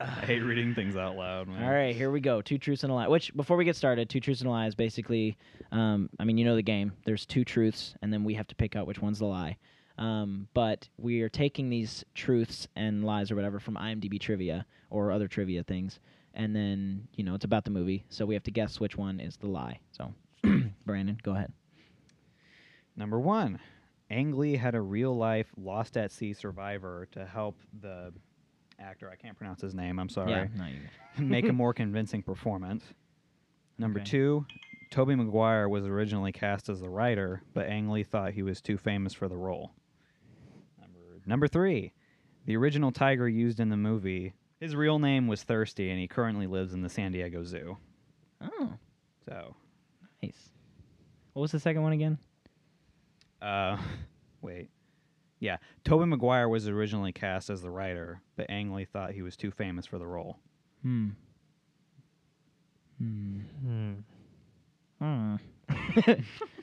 [0.00, 1.62] I hate reading things out loud, man.
[1.64, 2.42] All right, here we go.
[2.42, 3.08] Two truths and a lie.
[3.08, 5.36] Which, before we get started, two truths and a lie is basically,
[5.72, 6.92] um, I mean, you know the game.
[7.04, 9.56] There's two truths, and then we have to pick out which one's the lie.
[9.96, 15.12] Um, but we are taking these truths and lies or whatever from IMDb trivia or
[15.12, 16.00] other trivia things,
[16.34, 19.20] and then you know it's about the movie, so we have to guess which one
[19.20, 19.78] is the lie.
[19.92, 20.12] So,
[20.84, 21.52] Brandon, go ahead.
[22.96, 23.58] Number one,
[24.10, 28.12] Ang Lee had a real life Lost at Sea survivor to help the
[28.78, 30.66] actor, I can't pronounce his name, I'm sorry, Yeah, no,
[31.24, 32.84] make a more convincing performance.
[33.78, 34.10] Number Okay.
[34.10, 34.46] two,
[34.90, 38.76] Tobey Maguire was originally cast as the writer, but Ang Lee thought he was too
[38.78, 39.72] famous for the role.
[40.80, 41.92] Number, number three,
[42.46, 46.46] the original tiger used in the movie, his real name was Thirsty, and he currently
[46.46, 47.76] lives in the San Diego Zoo.
[48.40, 48.74] Oh,
[49.26, 49.56] So,
[50.22, 50.50] nice.
[51.32, 52.18] What was the second one again?
[53.44, 53.76] Uh,
[54.42, 54.68] wait.
[55.40, 59.36] Yeah, Tobey Maguire was originally cast as the writer, but Ang Lee thought he was
[59.36, 60.38] too famous for the role.
[60.82, 61.08] Hmm.
[62.98, 63.40] Hmm.
[63.60, 63.92] Hmm.
[65.00, 65.34] Hmm.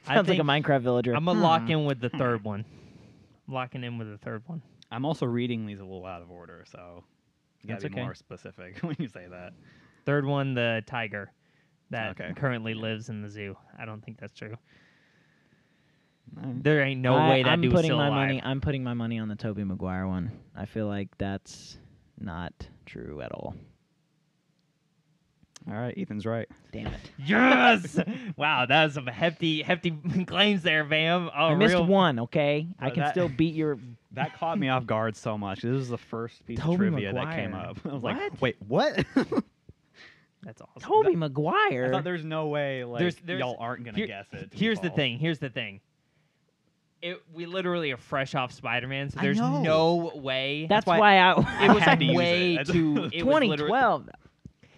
[0.08, 1.14] I Sounds like a Minecraft villager.
[1.16, 1.72] I'm gonna lock Hmm.
[1.72, 2.66] in with the third one.
[3.48, 4.62] I'm locking in with the third one.
[4.92, 7.04] I'm also reading these a little out of order, so
[7.62, 8.04] you gotta That's be okay.
[8.04, 9.54] more specific when you say that.
[10.06, 11.32] Third one, the tiger
[11.92, 12.34] that Okay.
[12.36, 13.56] currently lives in the zoo.
[13.78, 14.56] I don't think that's true.
[16.38, 16.64] Alright.
[16.64, 18.28] There ain't no I, way that I'm dude was putting still my alive.
[18.28, 18.42] money.
[18.44, 20.32] I'm putting my money on the Tobey Maguire one.
[20.56, 21.78] I feel like that's
[22.20, 22.54] not
[22.86, 23.56] true at all.
[25.70, 26.48] All right, Ethan's right.
[26.72, 27.12] Damn it!
[27.24, 28.00] Yes!
[28.36, 29.92] wow, that was some hefty, hefty
[30.26, 31.30] claims there, Bam.
[31.38, 32.18] Oh, I missed real- one.
[32.20, 33.78] Okay, I can that- still beat your.
[34.14, 35.62] That caught me off guard so much.
[35.62, 37.78] This is the first piece Tobey of trivia that came up.
[37.86, 38.18] I was What?
[38.18, 39.06] like, wait, what?
[40.44, 40.82] That's awesome.
[40.82, 41.92] Tobey I Maguire.
[41.94, 44.50] thought there's no way like There's- there's- y'all aren't gonna Here- guess it.
[44.54, 45.18] Here's the thing.
[45.18, 45.80] Here's the thing.
[47.02, 49.62] It, we literally are fresh off Spider-Man, so I there's know.
[49.62, 50.68] no way.
[50.70, 51.66] That's why why I.
[51.66, 52.68] it was had to use way it.
[52.68, 53.10] too.
[53.14, 54.10] It was literally- 2012.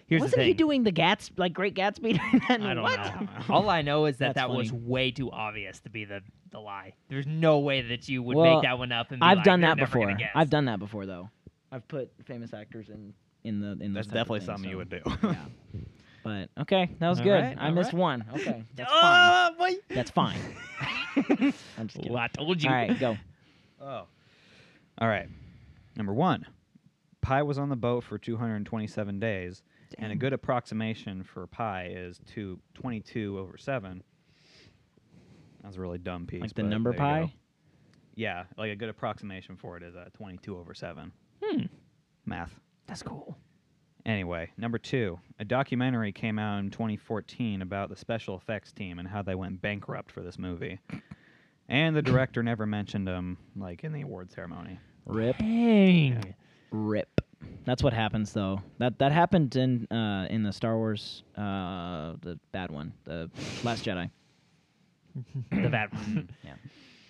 [0.05, 2.19] Here's Wasn't the he doing the Gats like Great Gatsby?
[2.49, 2.99] I don't what?
[2.99, 3.27] know.
[3.49, 6.59] All I know is that That's that was way too obvious to be the the
[6.59, 6.93] lie.
[7.09, 9.11] There's no way that you would Well, make that one up.
[9.11, 10.15] And be I've like, done that before.
[10.35, 11.29] I've done that before though.
[11.71, 14.69] I've put famous actors in in the in That's those type of definitely things, something
[14.69, 15.01] you would do.
[15.23, 15.35] yeah.
[16.23, 17.31] But okay, that was All good.
[17.33, 17.99] right, I missed right.
[17.99, 18.25] one.
[18.33, 19.57] Okay, that's fine.
[19.57, 19.75] Boy.
[19.89, 20.39] That's fine.
[21.17, 21.53] I'm
[21.87, 22.13] just kidding.
[22.13, 22.69] Well, I told you.
[22.69, 23.17] All right, go.
[23.81, 24.05] Oh.
[24.99, 25.27] All right.
[25.97, 26.45] Number one,
[27.19, 29.61] pi was on the boat for 227 days,
[29.99, 34.01] and a good approximation for pi is two, 22 over 7.
[35.61, 36.39] That was a really dumb piece.
[36.39, 37.03] Like the number there go.
[37.27, 37.33] pi.
[38.15, 41.11] Yeah, like a good approximation for it is uh, 22 over 7.
[41.43, 41.63] Hmm,
[42.25, 42.57] Math.
[42.87, 43.37] that's cool.
[44.05, 49.07] Anyway, number two, a documentary came out in 2014 about the special effects team and
[49.07, 50.79] how they went bankrupt for this movie.
[51.69, 54.79] And the director never mentioned them, like in the award ceremony.
[55.05, 56.33] Rip, Dang.
[56.71, 57.21] rip.
[57.65, 58.63] That's what happens though.
[58.79, 63.29] That that happened in uh in the Star Wars uh the bad one, the
[63.63, 64.09] Last Jedi.
[65.51, 66.29] the bad one.
[66.43, 66.53] Yeah.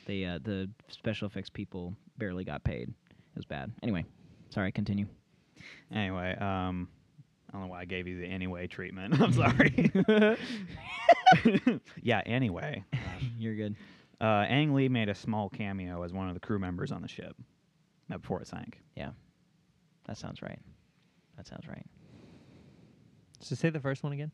[0.06, 2.90] The uh, the special effects people barely got paid.
[2.90, 3.72] It was bad.
[3.82, 4.04] Anyway,
[4.50, 4.74] sorry.
[4.74, 5.06] Continue.
[5.94, 6.90] Anyway, um,
[7.54, 9.14] I don't know why I gave you the anyway treatment.
[9.22, 9.92] I'm sorry.
[12.02, 12.84] yeah, anyway.
[13.38, 13.76] You're good.
[14.20, 17.08] Uh, Ang Lee made a small cameo as one of the crew members on the
[17.08, 17.36] ship
[18.12, 18.80] uh, before it sank.
[18.96, 19.12] Yeah,
[20.08, 20.60] that sounds right.
[21.38, 21.86] That sounds right.
[23.40, 24.32] so say the first one again.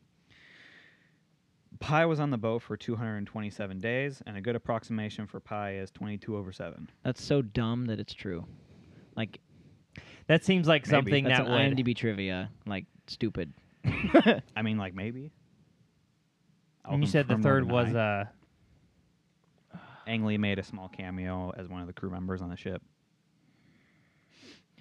[1.78, 5.90] Pi was on the boat for 227 days, and a good approximation for pi is
[5.90, 6.90] 22 over 7.
[7.04, 8.44] That's so dumb that it's true.
[9.16, 9.40] Like
[10.30, 10.96] That seems like Maybe.
[10.96, 11.76] something that's that an would.
[11.76, 12.52] IMDb trivia.
[12.64, 13.52] Like stupid.
[13.84, 15.32] I mean, like, maybe.
[16.84, 18.20] I'll And you said the confirm or third was deny.
[18.20, 18.24] uh.
[20.06, 22.80] Ang Lee made a small cameo as one of the crew members on the ship.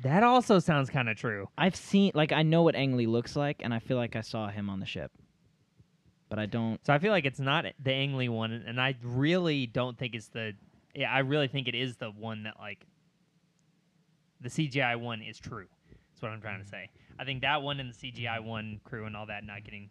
[0.04, 1.50] That also sounds kind of true.
[1.58, 4.22] I've seen like I know what Ang Lee looks like, and I feel like I
[4.22, 5.12] saw him on the ship,
[6.30, 6.80] but I don't.
[6.86, 10.14] So I feel like it's not the Ang Lee one, and I really don't think
[10.14, 10.54] it's the.
[10.94, 12.86] Yeah, I really think it is the one that like.
[14.42, 15.68] The CGI one is true.
[16.12, 16.90] That's what I'm trying to say.
[17.18, 19.90] I think that one and the CGI one crew and all that not getting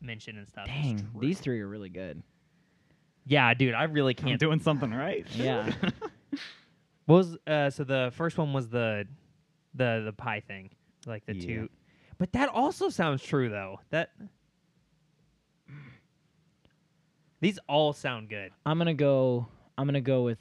[0.00, 0.66] mentioned and stuff.
[0.66, 1.20] is Dang, true.
[1.20, 2.22] these three are really good.
[3.26, 4.40] Yeah, dude, I really I'm can't.
[4.40, 5.26] doing something right.
[5.34, 5.70] Yeah.
[7.06, 7.70] What was uh?
[7.70, 9.06] So the first one was the,
[9.74, 10.70] the the pie thing,
[11.06, 11.46] like the Yeah.
[11.46, 11.68] two.
[12.18, 13.80] But that also sounds true though.
[13.90, 14.10] That.
[17.40, 18.50] These all sound good.
[18.66, 19.46] I'm gonna go.
[19.76, 20.38] I'm gonna go with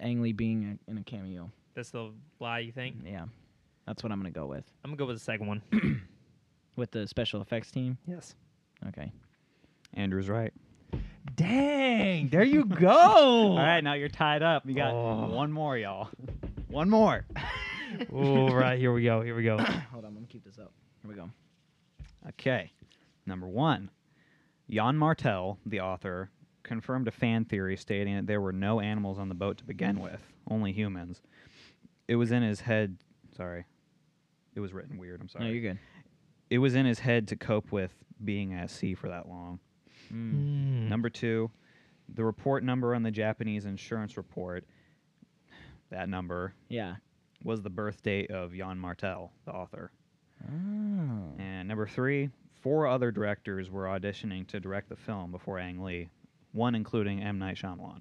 [0.00, 1.50] Ang Lee being a, in a cameo.
[1.78, 2.10] That's the
[2.40, 2.96] lie you think.
[3.06, 3.26] Yeah,
[3.86, 4.64] That's what I'm gonna go with.
[4.84, 5.62] I'm gonna go with the second one.
[6.74, 7.98] With the special effects team.
[8.06, 8.34] Yes.
[8.88, 9.12] Okay.
[9.94, 10.52] Andrew's right.
[11.36, 12.88] Dang, there you go.
[12.90, 14.64] All right, now you're tied up.
[14.66, 15.28] You got Oh.
[15.28, 16.08] one more, y'all.
[16.66, 17.26] One more.
[18.12, 19.22] All right, here we go.
[19.22, 19.56] Here we go.
[19.92, 20.72] Hold on, I'm gonna keep this up.
[21.02, 21.30] Here we go.
[22.30, 22.72] Okay.
[23.24, 23.88] Number one.
[24.68, 26.28] Jan Martel, the author,
[26.64, 30.00] confirmed a fan theory stating that there were no animals on the boat to begin
[30.00, 31.22] with, only humans.
[32.08, 32.96] It was in his head.
[33.36, 33.64] Sorry.
[34.54, 35.20] It was written weird.
[35.20, 35.44] I'm sorry.
[35.44, 35.78] No, you're good.
[36.50, 37.92] it was in his head to cope with
[38.24, 39.60] being at sea for that long.
[40.12, 40.32] Mm.
[40.32, 40.88] Mm.
[40.88, 41.50] Number two,
[42.14, 44.64] the report number on the Japanese insurance report,
[45.90, 46.96] that number Yeah.
[47.44, 49.92] was the birth date of Jan Martel, the author.
[50.44, 51.34] Oh.
[51.38, 52.30] And number three,
[52.62, 56.08] four other directors were auditioning to direct the film before Ang Lee,
[56.52, 57.38] one including M.
[57.38, 58.00] Night Shyamalan.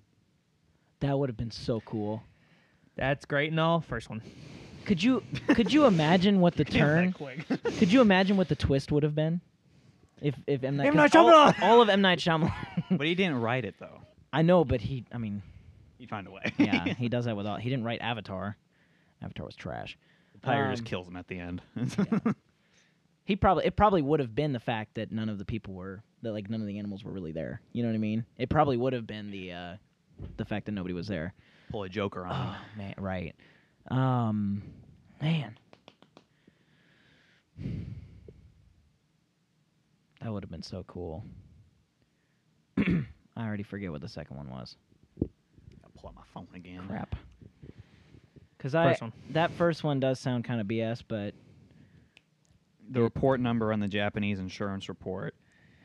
[1.01, 2.23] That would have been so cool.
[2.97, 3.81] That's great and all.
[3.81, 4.21] First one.
[4.85, 7.13] Could you could you imagine what the turn?
[7.13, 9.41] Could you imagine what the twist would have been?
[10.21, 10.93] If if M Night, M.
[10.95, 11.61] 'cause Night all, Shyamalan!
[11.61, 12.53] all of M Night Shyamalan.
[12.97, 13.99] but he didn't write it, though.
[14.33, 15.05] I know, but he.
[15.11, 15.41] I mean,
[15.99, 16.53] He'd find a way.
[16.57, 17.57] yeah, he does that with all.
[17.57, 18.55] He didn't write Avatar.
[19.21, 19.97] Avatar was trash.
[20.43, 21.61] Tiger just Um, kills him at the end.
[23.25, 26.01] He probably it probably would have been the fact that none of the people were
[26.21, 27.59] that like none of the animals were really there.
[27.73, 28.25] You know what I mean?
[28.37, 29.75] It probably would have been the uh
[30.37, 31.33] the fact that nobody was there.
[31.69, 32.55] Pull a Joker on him.
[32.55, 33.35] Oh man, right.
[33.89, 34.63] Um
[35.21, 35.57] man.
[40.21, 41.23] That would have been so cool.
[42.77, 42.83] I
[43.37, 44.75] already forget what the second one was.
[45.21, 46.81] I'll pull out my phone again.
[46.87, 47.15] Crap.
[48.57, 49.13] Cuz I First one.
[49.31, 51.33] that first one does sound kind of BS, but
[52.89, 55.35] The report number on the Japanese insurance report.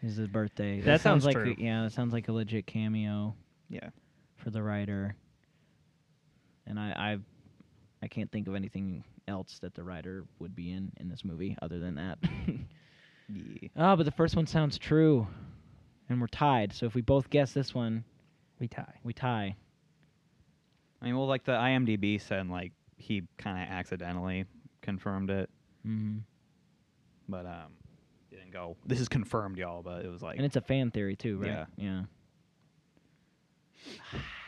[0.02, 0.80] is his birthday.
[0.80, 1.54] That sounds sounds like true.
[1.58, 3.34] A, yeah, that sounds like a legit cameo.
[3.68, 3.90] Yeah.
[4.36, 5.14] for the writer.
[6.66, 7.18] And I I
[8.04, 11.56] I can't think of anything else that the writer would be in in this movie
[11.62, 12.18] other than that.
[13.32, 13.68] Yeah.
[13.76, 15.26] oh, but the first one sounds true.
[16.10, 16.74] And we're tied.
[16.74, 18.04] So if we both guess this one,
[18.58, 18.92] We tie.
[19.04, 19.56] we tie.
[21.00, 24.44] I mean, well, like the IMDb said, like he kind of accidentally
[24.82, 25.48] confirmed it,
[25.82, 26.18] hmm
[27.28, 27.72] but um,
[28.30, 28.76] didn't go.
[28.84, 29.82] This is confirmed, y'all.
[29.82, 31.66] But it was like, And it's a fan theory too, right?
[31.78, 32.02] Yeah.
[34.12, 34.18] Yeah.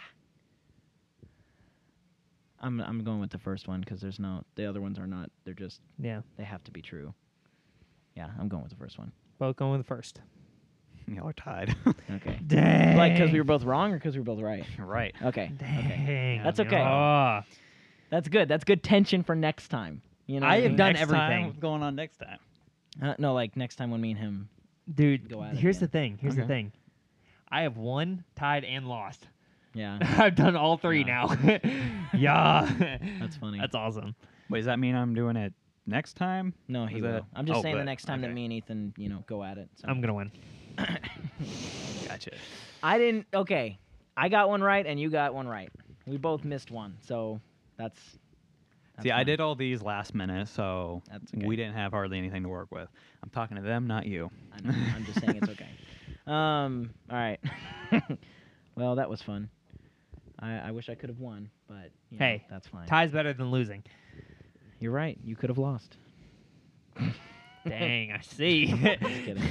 [2.65, 5.31] I'm I'm going with the first one because there's no the other ones are not.
[5.45, 6.23] They're just Yeah.
[6.37, 7.15] they have to be true.
[8.17, 9.13] Yeah, I'm going with the first one.
[9.39, 10.21] Both going with the first.
[11.09, 11.75] y'all are tied.
[12.11, 12.39] Okay.
[12.47, 12.97] Dang.
[12.97, 14.65] Like because we were both wrong or because we were both right.
[14.79, 15.15] right.
[15.23, 15.51] Okay.
[15.55, 16.05] Okay.
[16.07, 16.43] Dang.
[16.43, 16.81] That's okay.
[16.81, 17.41] Oh.
[18.11, 18.49] That's good.
[18.49, 20.03] That's good tension for next time.
[20.27, 20.77] You know, I have mean?
[20.77, 21.19] done Next everything.
[21.29, 22.39] Time, what's going on next time?
[23.03, 24.49] Uh, no, like next time when me and him.
[24.95, 25.87] Dude, Go at it here's again.
[25.87, 26.19] the thing.
[26.21, 26.49] Here's the Okay.
[26.49, 26.73] thing.
[27.49, 29.27] I have won, tied, and lost.
[29.75, 31.27] Yeah, I've done all three Yeah.
[31.43, 31.61] now.
[32.15, 32.99] yeah.
[33.21, 33.59] That's funny.
[33.59, 34.15] That's awesome.
[34.51, 35.53] Wait, does that mean I'm doing it
[35.87, 36.55] next time?
[36.69, 37.13] no, he Is will.
[37.13, 37.87] that- I'm just oh, saying the good.
[37.87, 38.35] next time that Okay.
[38.35, 39.69] me and Ethan, you know, go at it.
[39.77, 39.89] So.
[39.89, 40.31] I'm gonna win.
[42.09, 42.31] Gotcha.
[42.83, 43.27] I didn't.
[43.35, 43.79] Okay,
[44.17, 45.71] I got one right and you got one right.
[46.07, 47.41] We both missed one, so
[47.77, 47.99] that's.
[48.95, 49.27] that's See, I fine.
[49.27, 51.47] did all these last minute, so That's okay.
[51.47, 52.89] we didn't have hardly anything to work with.
[53.23, 54.31] I'm talking to them, not you.
[54.53, 54.75] I know.
[54.95, 55.69] I'm just saying it's okay.
[56.27, 56.89] Um.
[57.11, 57.39] All right.
[58.77, 59.51] well, that was fun.
[60.45, 62.87] I, I wish I could have won, but you know, Hey, that's fine.
[62.87, 63.83] Tie's better than losing.
[64.79, 65.19] You're right.
[65.25, 65.97] You could have lost.
[67.67, 68.67] Dang, I see.
[68.67, 69.43] Just kidding.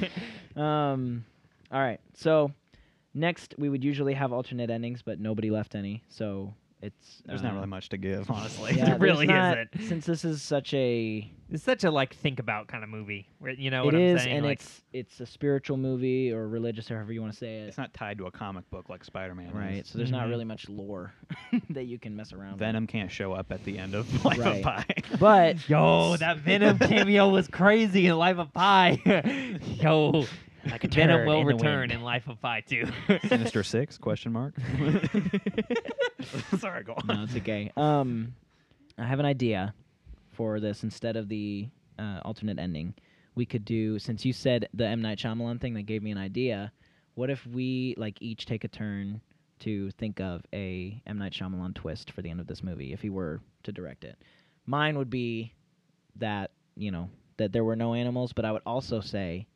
[0.55, 1.25] Um,
[1.71, 1.99] all right.
[2.13, 2.51] So
[3.13, 6.03] next, we would usually have alternate endings, but nobody left any.
[6.09, 6.53] So
[6.83, 8.73] it's There's not really much to give, honestly.
[8.75, 9.87] Yeah, There really not- isn't.
[9.89, 13.27] Since this is such a, it's such a like think about kind of movie.
[13.39, 14.37] Where you know it what I'm is, saying?
[14.37, 17.59] and like, it's it's a spiritual movie or religious, or however you want to say
[17.61, 17.67] it.
[17.67, 19.47] It's not tied to a comic book like Spider-Man.
[19.47, 19.53] is.
[19.53, 19.87] right.
[19.87, 20.29] So there's not Mhm.
[20.29, 21.13] really much lore
[21.69, 22.51] that you can mess around.
[22.53, 22.59] With.
[22.59, 24.57] Venom can't show up at the end of Life Right.
[24.57, 24.85] of Pi.
[25.19, 29.59] But Yo, that Venom cameo was crazy in Life of Pi.
[29.79, 30.25] Yo,
[30.69, 32.85] like a Venom will in return in Life of Pi too.
[33.27, 33.97] Sinister Six?
[33.97, 34.55] Question mark.
[36.59, 37.07] Sorry, go on.
[37.07, 37.71] no, it's okay.
[37.75, 38.35] Um,
[38.97, 39.73] I have an idea
[40.31, 40.83] for this.
[40.83, 41.67] Instead of the
[41.99, 42.93] uh, alternate ending,
[43.35, 46.17] we could do since you said the M Night Shyamalan thing that gave me an
[46.17, 46.71] idea.
[47.15, 49.21] What if we like each take a turn
[49.59, 53.01] to think of a M Night Shyamalan twist for the end of this movie if
[53.01, 54.17] he were to direct it?
[54.65, 55.53] Mine would be
[56.15, 59.47] that you know that there were no animals, but I would also say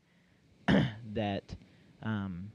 [1.18, 1.44] that
[2.04, 2.52] um,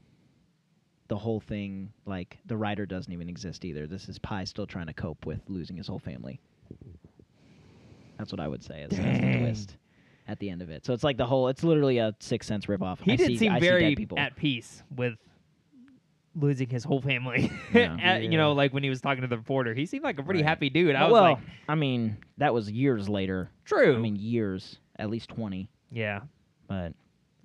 [1.09, 3.87] the whole thing, like the writer doesn't even exist either.
[3.87, 6.40] This is Pi still trying to cope with losing his whole family.
[8.18, 9.77] That's what I would say as, as the twist
[10.29, 10.87] at the end of it.
[10.87, 11.48] So it's like the whole.
[11.48, 13.01] It's literally a Sixth Sense ripoff.
[13.03, 14.18] he I did see, seem I very dead people.
[14.18, 15.14] at peace with
[16.35, 17.51] losing his whole family.
[17.75, 17.96] Yeah.
[18.01, 20.22] At- You know, like when he was talking to the reporter, he seemed like a
[20.22, 20.48] pretty Right.
[20.48, 20.94] happy dude.
[20.94, 23.51] I was well, like, I mean, that was years later.
[23.64, 23.94] true.
[23.94, 25.68] I mean, years, at least twenty.
[25.90, 26.20] yeah,
[26.68, 26.94] But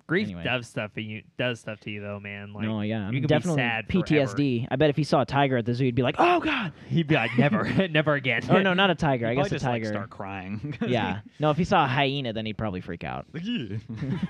[0.08, 0.42] grief Anyway.
[0.42, 1.22] does stuff to you.
[1.36, 2.52] Does stuff to you though, man.
[2.52, 4.66] Like no, yeah, I you mean, be definitely sad PTSD.
[4.70, 6.72] I bet if he saw a tiger at the zoo, he'd be like, "Oh God!"
[6.88, 8.42] he'd be like, never, never again.
[8.50, 9.26] Oh no, not a tiger.
[9.26, 9.92] I He'd guess probably a just, like, tiger.
[9.92, 10.76] start crying.
[10.86, 11.20] yeah.
[11.38, 13.26] No, if he saw a hyena, then he'd probably freak out.
[13.32, 13.76] Like, yeah.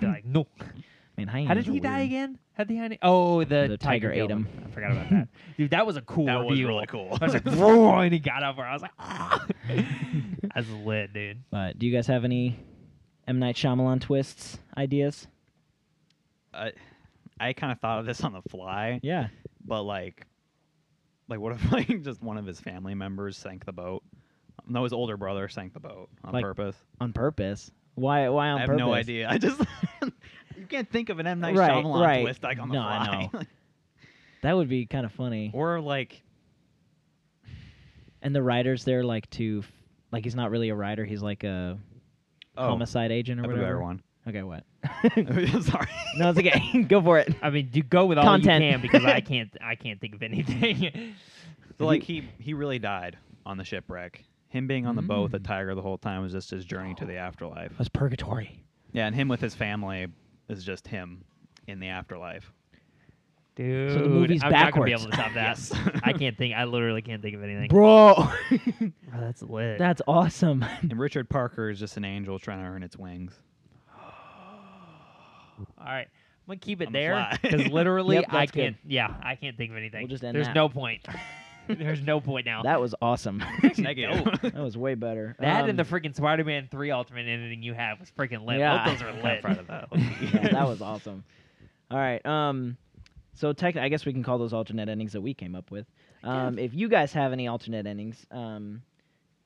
[0.02, 0.46] Like, no.
[0.60, 2.04] I mean, hyenas How did are he die weird.
[2.06, 2.38] again?
[2.56, 2.96] How did the hyena?
[3.02, 4.46] Oh, the, The tiger ate killed him.
[4.66, 5.28] I forgot about that.
[5.56, 7.18] Dude, that was a cool That was really cool.
[7.20, 9.44] I was like, "Whoa," and he got up where I was like, ah.
[10.54, 11.42] that's lit, dude.
[11.50, 12.58] But do you guys have any
[13.26, 15.26] M Night Shyamalan twists ideas?
[16.58, 16.72] I,
[17.40, 19.28] I kind of thought of this on the fly, Yeah.
[19.64, 20.26] but like,
[21.28, 24.02] like what if like just one of his family members sank the boat?
[24.66, 26.76] No, his older brother sank the boat on Like, purpose.
[27.00, 27.70] On purpose.
[27.94, 28.28] Why?
[28.28, 28.78] Why on I have purpose?
[28.80, 29.28] no idea.
[29.28, 29.60] I just
[30.56, 32.22] you can't think of an M Night Right, Shyamalan right.
[32.22, 33.30] twist like on the No, I fly.
[33.32, 33.42] know.
[34.42, 35.50] That would be kind of funny.
[35.52, 36.22] or like
[38.22, 39.72] And the writer's there, like to, f-
[40.12, 41.04] like he's not really a writer.
[41.04, 41.78] He's like a
[42.56, 43.80] oh, homicide agent or whatever.
[43.80, 44.02] one.
[44.28, 44.64] Okay, what?
[45.64, 45.88] Sorry.
[46.16, 46.82] no, it's okay.
[46.88, 47.34] Go for it.
[47.42, 48.62] I mean, you go with all Content.
[48.64, 49.50] you can because I can't.
[49.62, 51.14] I can't think of anything.
[51.78, 54.24] So like he he really died on the shipwreck.
[54.48, 55.44] Him being on the boat with the Mm.
[55.46, 57.72] tiger the whole time was just his journey to the afterlife.
[57.72, 58.62] It was purgatory.
[58.92, 60.08] Yeah, and him with his family
[60.48, 61.24] is just him
[61.66, 62.50] in the afterlife.
[63.54, 65.02] Dude, movie's I'm not gonna be backwards.
[65.02, 65.58] able to top that.
[65.58, 65.72] Yes.
[66.04, 66.54] I can't think.
[66.54, 67.68] I literally can't think of anything.
[67.68, 68.34] Bro, Oh,
[69.12, 69.78] that's lit.
[69.78, 70.64] that's awesome.
[70.82, 73.32] And Richard Parker is just an angel trying to earn its wings.
[75.78, 78.76] All right, I'm gonna keep it the there because literally Yep, I can't.
[78.86, 80.02] Yeah, I can't think of anything.
[80.02, 80.54] We'll just end There's that.
[80.54, 81.06] no point.
[81.68, 82.62] There's no point now.
[82.62, 83.44] that was awesome.
[83.78, 84.24] Negative.
[84.40, 85.36] that was way better.
[85.38, 88.58] That Um, and the freaking Spider-Man three alternate ending you have was freaking lit.
[88.58, 88.86] Yeah.
[88.86, 89.42] Both those are lit.
[89.42, 89.88] proud of that.
[90.32, 91.24] yeah, that was awesome.
[91.90, 92.24] All right.
[92.24, 92.78] Um,
[93.34, 95.86] so tech, I guess we can call those alternate endings that we came up with.
[96.24, 98.82] Um, if you guys have any alternate endings, um,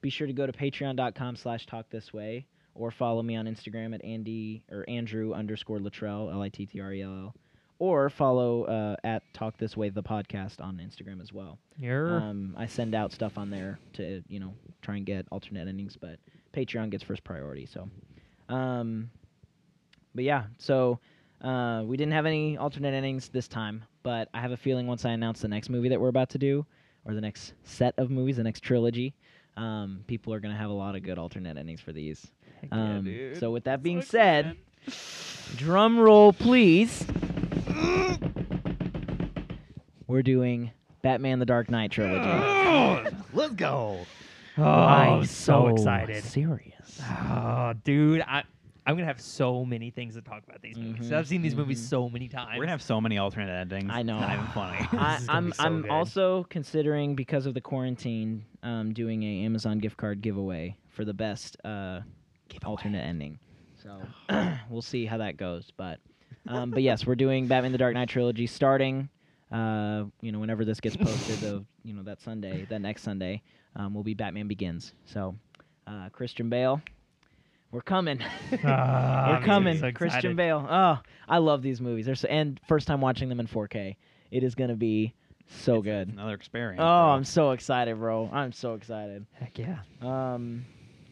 [0.01, 3.95] be sure to go to patreon.com slash talk this way or follow me on Instagram
[3.95, 7.35] at Andy or Andrew underscore Littrell, L I T T R E L L,
[7.79, 11.59] or follow uh, at Talk This Way the podcast on Instagram as well.
[11.79, 15.69] You're Um, I send out stuff on there to you know try and get alternate
[15.69, 16.19] endings, but
[16.55, 17.67] Patreon gets first priority.
[17.67, 17.89] So,
[18.49, 19.11] um,
[20.15, 20.99] but yeah, so
[21.43, 25.05] uh, we didn't have any alternate endings this time, but I have a feeling once
[25.05, 26.65] I announce the next movie that we're about to do,
[27.05, 29.15] or the next set of movies, the next trilogy,
[29.57, 32.31] um, people are gonna have a lot of good alternate endings for these.
[32.63, 33.39] Yeah, Um, dude.
[33.39, 35.59] so with that So being said, excited.
[35.59, 37.05] drum roll, please.
[40.07, 40.73] We're doing
[41.03, 43.17] Batman: The Dark Knight trilogy.
[43.33, 44.01] Let's go.
[44.59, 46.23] oh, I'm so excited.
[46.25, 47.01] Serious.
[47.03, 48.45] Oh, dude, I
[48.85, 51.09] I'm gonna have so many things to talk about these movies.
[51.11, 51.89] Mhm, I've seen these movies mhm.
[51.89, 52.51] so many times.
[52.57, 53.91] We're gonna have so many alternate endings.
[53.93, 54.19] I know.
[54.19, 54.79] Not even funny.
[54.93, 59.45] I, am I'm, be so I'm also considering because of the quarantine, um, doing a
[59.45, 62.01] Amazon gift card giveaway for the best uh,
[62.65, 63.39] alternate ending.
[63.83, 64.01] So
[64.71, 65.71] we'll see how that goes.
[65.77, 66.01] But
[66.47, 69.09] um, but yes, we're doing Batman: The Dark Knight trilogy starting.
[69.51, 73.43] Uh, you know, whenever this gets posted, of you know that Sunday, that next Sunday,
[73.77, 74.95] um, will be Batman Begins.
[75.05, 75.35] So
[75.87, 76.81] uh, Christian Bale,
[77.71, 78.21] we're coming.
[78.65, 80.37] Ah, We're coming, so Christian.
[80.37, 80.67] Bale.
[80.69, 82.07] Oh, I love these movies.
[82.07, 83.97] They're so, and first time watching them in 4K.
[84.31, 85.15] It is gonna be
[85.49, 86.09] so It's good.
[86.09, 86.81] Another experience.
[86.81, 87.13] Oh, bro.
[87.13, 88.31] I'm so excited, bro.
[88.33, 89.27] I'm so excited.
[89.33, 89.79] Heck yeah.
[90.01, 90.65] Um,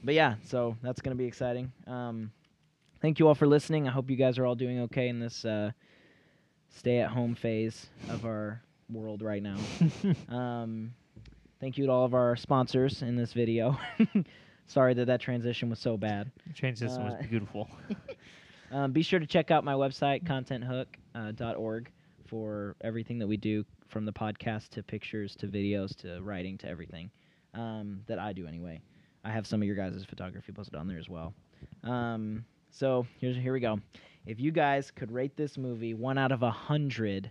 [0.05, 1.73] but yeah, so that's gonna be exciting.
[1.87, 2.31] Um,
[3.01, 3.89] thank you all for listening.
[3.89, 5.71] I hope you guys are all doing okay in this uh,
[6.71, 9.57] stay-at-home phase of our world right now.
[10.29, 10.93] um,
[11.61, 13.79] thank you to all of our sponsors in this video.
[14.67, 16.31] Sorry that that transition was so bad.
[16.55, 17.69] System was Uh, beautiful.
[18.73, 21.91] Um, be sure to check out my website, contenthook.org,
[22.27, 26.69] for everything that we do from the podcast to pictures to videos to writing to
[26.69, 27.11] everything
[27.55, 28.81] um, that I do anyway.
[29.25, 31.35] I have some of your guys' photography posted on there as well.
[31.85, 33.81] Um, so here's here we go.
[34.27, 37.31] If you guys could rate this movie one out of a hundred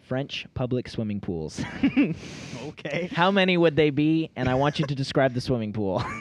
[0.00, 1.60] French public swimming pools,
[2.66, 3.08] okay.
[3.12, 4.30] how many would they be?
[4.36, 6.02] And I want you to describe the swimming pool.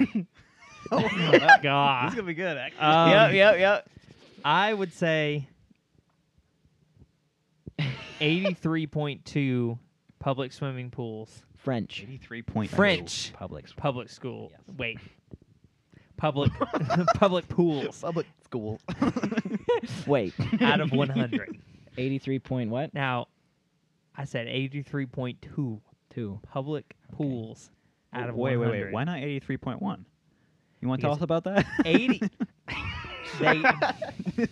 [0.92, 2.08] oh, my God.
[2.08, 2.58] This is gonna be good.
[2.58, 2.80] Actually.
[2.80, 3.90] Um, yep, yep, yep.
[4.44, 5.48] I would say
[8.20, 9.78] 83.2
[10.20, 11.43] public swimming pools.
[11.64, 13.34] French Eighty-three point French.
[13.34, 13.68] public.
[13.68, 14.51] swimming Public school.
[14.51, 14.62] Yes.
[14.78, 14.99] Wait.
[16.18, 16.51] Public
[17.16, 18.80] public pools Public school.
[20.07, 21.57] Wait, out of 100.
[21.97, 22.93] Eighty-three point what?
[22.93, 23.28] Now,
[24.16, 26.39] I said 83.2 Two.
[26.51, 27.72] public pools
[28.14, 28.86] out of wait, wait, 100.
[28.88, 28.93] wait.
[28.93, 30.05] Why not eighty-three point one?
[30.82, 31.66] You want to tell Because us about that?
[31.86, 32.22] 80
[33.39, 34.47] They-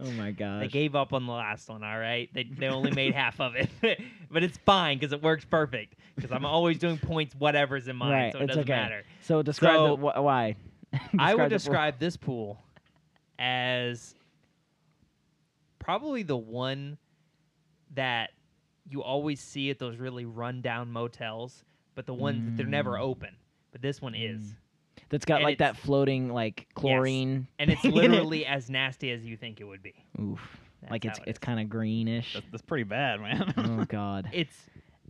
[0.00, 0.60] Oh my gosh.
[0.62, 1.82] They gave up on the last one.
[1.82, 3.68] All right, they they only made half of it,
[4.30, 5.94] but it's fine because it works perfect.
[6.14, 8.72] Because I'm always doing points, whatever's in mine, Right, so it doesn't okay.
[8.72, 9.02] matter.
[9.22, 10.56] so describe So- the, wh- why.
[11.18, 11.48] I would the pool.
[11.48, 12.62] describe this pool
[13.38, 14.14] as
[15.78, 16.98] probably the one
[17.94, 18.30] that
[18.88, 23.00] you always see at those really rundown motels, but the ones that they're never Mm.
[23.00, 23.36] open.
[23.72, 24.54] But this one is, Mm.
[25.10, 27.46] That's got and like that floating like chlorine.
[27.58, 29.94] and it's literally as nasty as you think it would be.
[30.20, 30.40] Oof.
[30.82, 32.34] That's like it's it it's kind of greenish.
[32.34, 33.54] That's, that's pretty bad, man.
[33.56, 34.28] oh god.
[34.32, 34.56] It's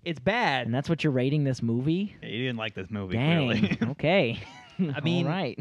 [0.05, 0.67] it's bad.
[0.67, 2.17] And that's what you're rating this movie?
[2.23, 3.77] Yeah, you didn't like this movie, Dang.
[3.91, 4.41] okay.
[4.79, 5.59] I mean- All right.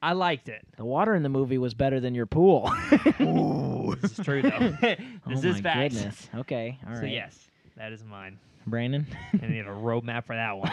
[0.00, 0.64] I liked it.
[0.76, 2.72] The water in the movie was better than your pool.
[3.20, 3.96] Ooh.
[4.00, 4.76] This is true though.
[4.80, 5.94] this oh is my facts.
[5.94, 6.30] goodness.
[6.36, 6.78] Okay.
[6.86, 7.00] All right.
[7.00, 8.38] So yes, that is mine.
[8.68, 9.06] Brandon.
[9.42, 10.70] I need a roadmap for that one.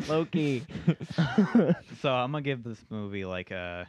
[0.08, 0.64] Loki.
[2.00, 3.86] so I'm gonna give this movie like a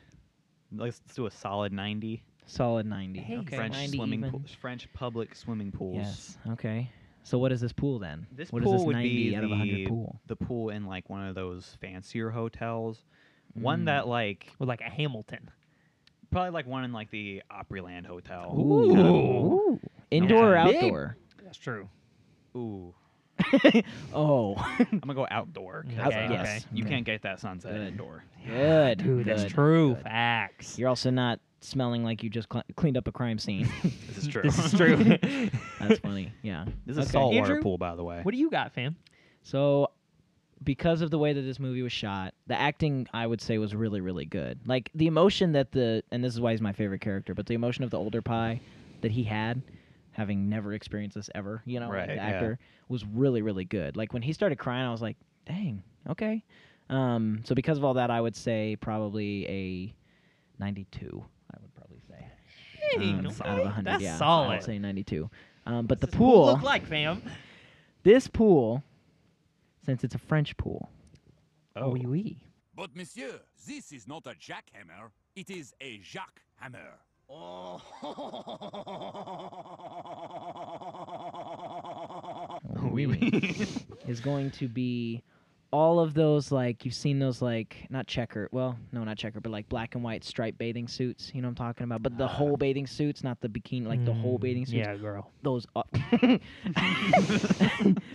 [0.72, 2.24] let's, let's do a solid 90.
[2.48, 3.20] Solid 90.
[3.20, 3.56] Hey, okay.
[3.56, 4.32] French 90 swimming even.
[4.32, 5.96] pool, French public swimming pools.
[5.98, 6.38] Yes.
[6.52, 6.90] Okay.
[7.24, 8.28] So what is this pool then?
[8.32, 10.20] This what pool is this would 90 be out of 100 the- pool?
[10.28, 13.04] The pool in like one of those fancier hotels.
[13.54, 13.86] One Mm.
[13.86, 15.50] that like With like a Hamilton.
[16.30, 18.54] probably like one in like the Opryland Hotel.
[18.56, 18.88] Ooh.
[18.88, 19.10] kinda.
[19.10, 19.80] Ooh.
[20.12, 20.66] Indoor or Yeah.
[20.66, 20.76] Big.
[20.76, 21.18] outdoor?
[21.56, 21.90] That's true.
[22.56, 22.94] Ooh.
[24.14, 24.56] oh.
[24.58, 25.86] I'm gonna go outdoor.
[26.00, 26.66] Okay, yes.
[26.74, 26.94] You Okay.
[26.96, 27.88] can't get that sunset Good.
[27.90, 28.24] indoor.
[28.46, 28.98] Good.
[29.00, 29.94] Dude, that's good, true.
[29.96, 30.04] good.
[30.04, 30.78] Facts.
[30.78, 33.68] You're also not smelling like you just cl- cleaned up a crime scene.
[34.08, 34.42] This is true.
[34.44, 34.98] This is true.
[35.80, 36.32] That's funny.
[36.42, 36.66] Yeah.
[36.86, 37.12] This is a Okay.
[37.12, 37.62] saltwater Andrew?
[37.62, 38.20] pool, by the way.
[38.24, 38.96] what do you got, fam?
[39.44, 39.92] So,
[40.64, 43.76] because of the way that this movie was shot, the acting I would say was
[43.76, 44.60] really, really good.
[44.66, 47.54] Like the emotion that the and this is why he's my favorite character, but the
[47.56, 48.60] emotion of the older Pi
[49.02, 49.62] that he had,
[50.16, 52.24] having never experienced this ever, you know, Right, the yeah.
[52.26, 52.58] actor
[52.88, 53.98] was really, really good.
[53.98, 56.44] Like when he started crying, I was like, dang, okay.
[56.90, 59.94] Um, so because of all that, I would say probably a
[60.60, 61.26] ninety-two.
[61.54, 62.28] I would probably say
[62.92, 63.50] Hey, um, okay.
[63.50, 63.92] out of hundred.
[63.92, 64.48] That's yeah, I solid.
[64.50, 65.30] would say ninety-two.
[65.66, 67.22] Um, but What's the this pool, look like, fam?
[68.04, 68.84] this pool,
[69.86, 70.90] since it's a French pool,
[71.76, 72.38] Oh, oui, oui.
[72.76, 76.42] But monsieur, this is not a jackhammer, it is a Jacques
[77.30, 77.80] hammer.
[82.92, 83.32] Oui, oui.
[84.08, 85.22] is going to be
[85.72, 89.52] all of those like you've seen those like not checker well no not checker but
[89.52, 92.28] like black and white striped bathing suits you know what i'm talking about but the
[92.28, 95.32] whole bathing suits not the bikini like the whole Mm, bathing suits Yeah, girl.
[95.42, 95.84] those uh,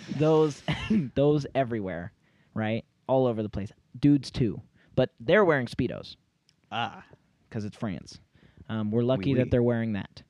[0.16, 0.62] those
[1.14, 2.12] those everywhere
[2.54, 4.62] right all over the place dudes too
[4.94, 6.16] but they're wearing speedos
[6.72, 7.04] ah.
[7.48, 8.20] because it's france
[8.70, 9.38] um, we're lucky oui.
[9.40, 10.22] that they're wearing that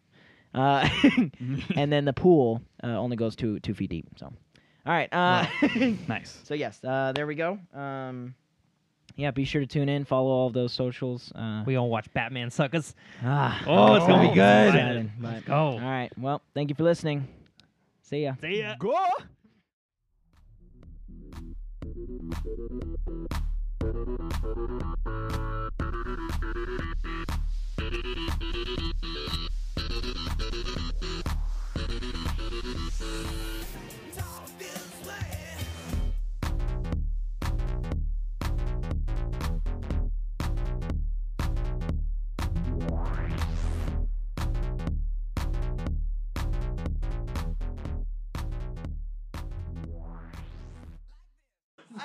[0.55, 0.89] uh,
[1.77, 5.47] and then the pool uh, only goes two two feet deep so all right uh,
[6.09, 6.41] Nice.
[6.43, 7.59] so yes, uh, there we go.
[7.75, 8.35] Um,
[9.17, 11.31] yeah, be sure to tune in, follow all of those socials.
[11.35, 12.95] Uh, We gonna watch Batman suckers.
[13.23, 14.69] ah, Oh, it's gonna be good.
[14.69, 15.55] excited, but- Let's go.
[15.55, 16.11] All right.
[16.19, 17.29] Well, thank you for listening.
[18.03, 18.35] See ya.
[18.41, 18.77] See ya.
[18.79, 18.97] Go.
[27.91, 27.97] I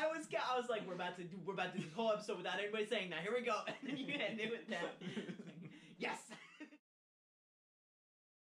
[0.07, 2.37] was, I was like, we're about to do, we're about to do the whole episode
[2.37, 3.19] without anybody saying that.
[3.21, 5.54] Here we go, and then you end it with that.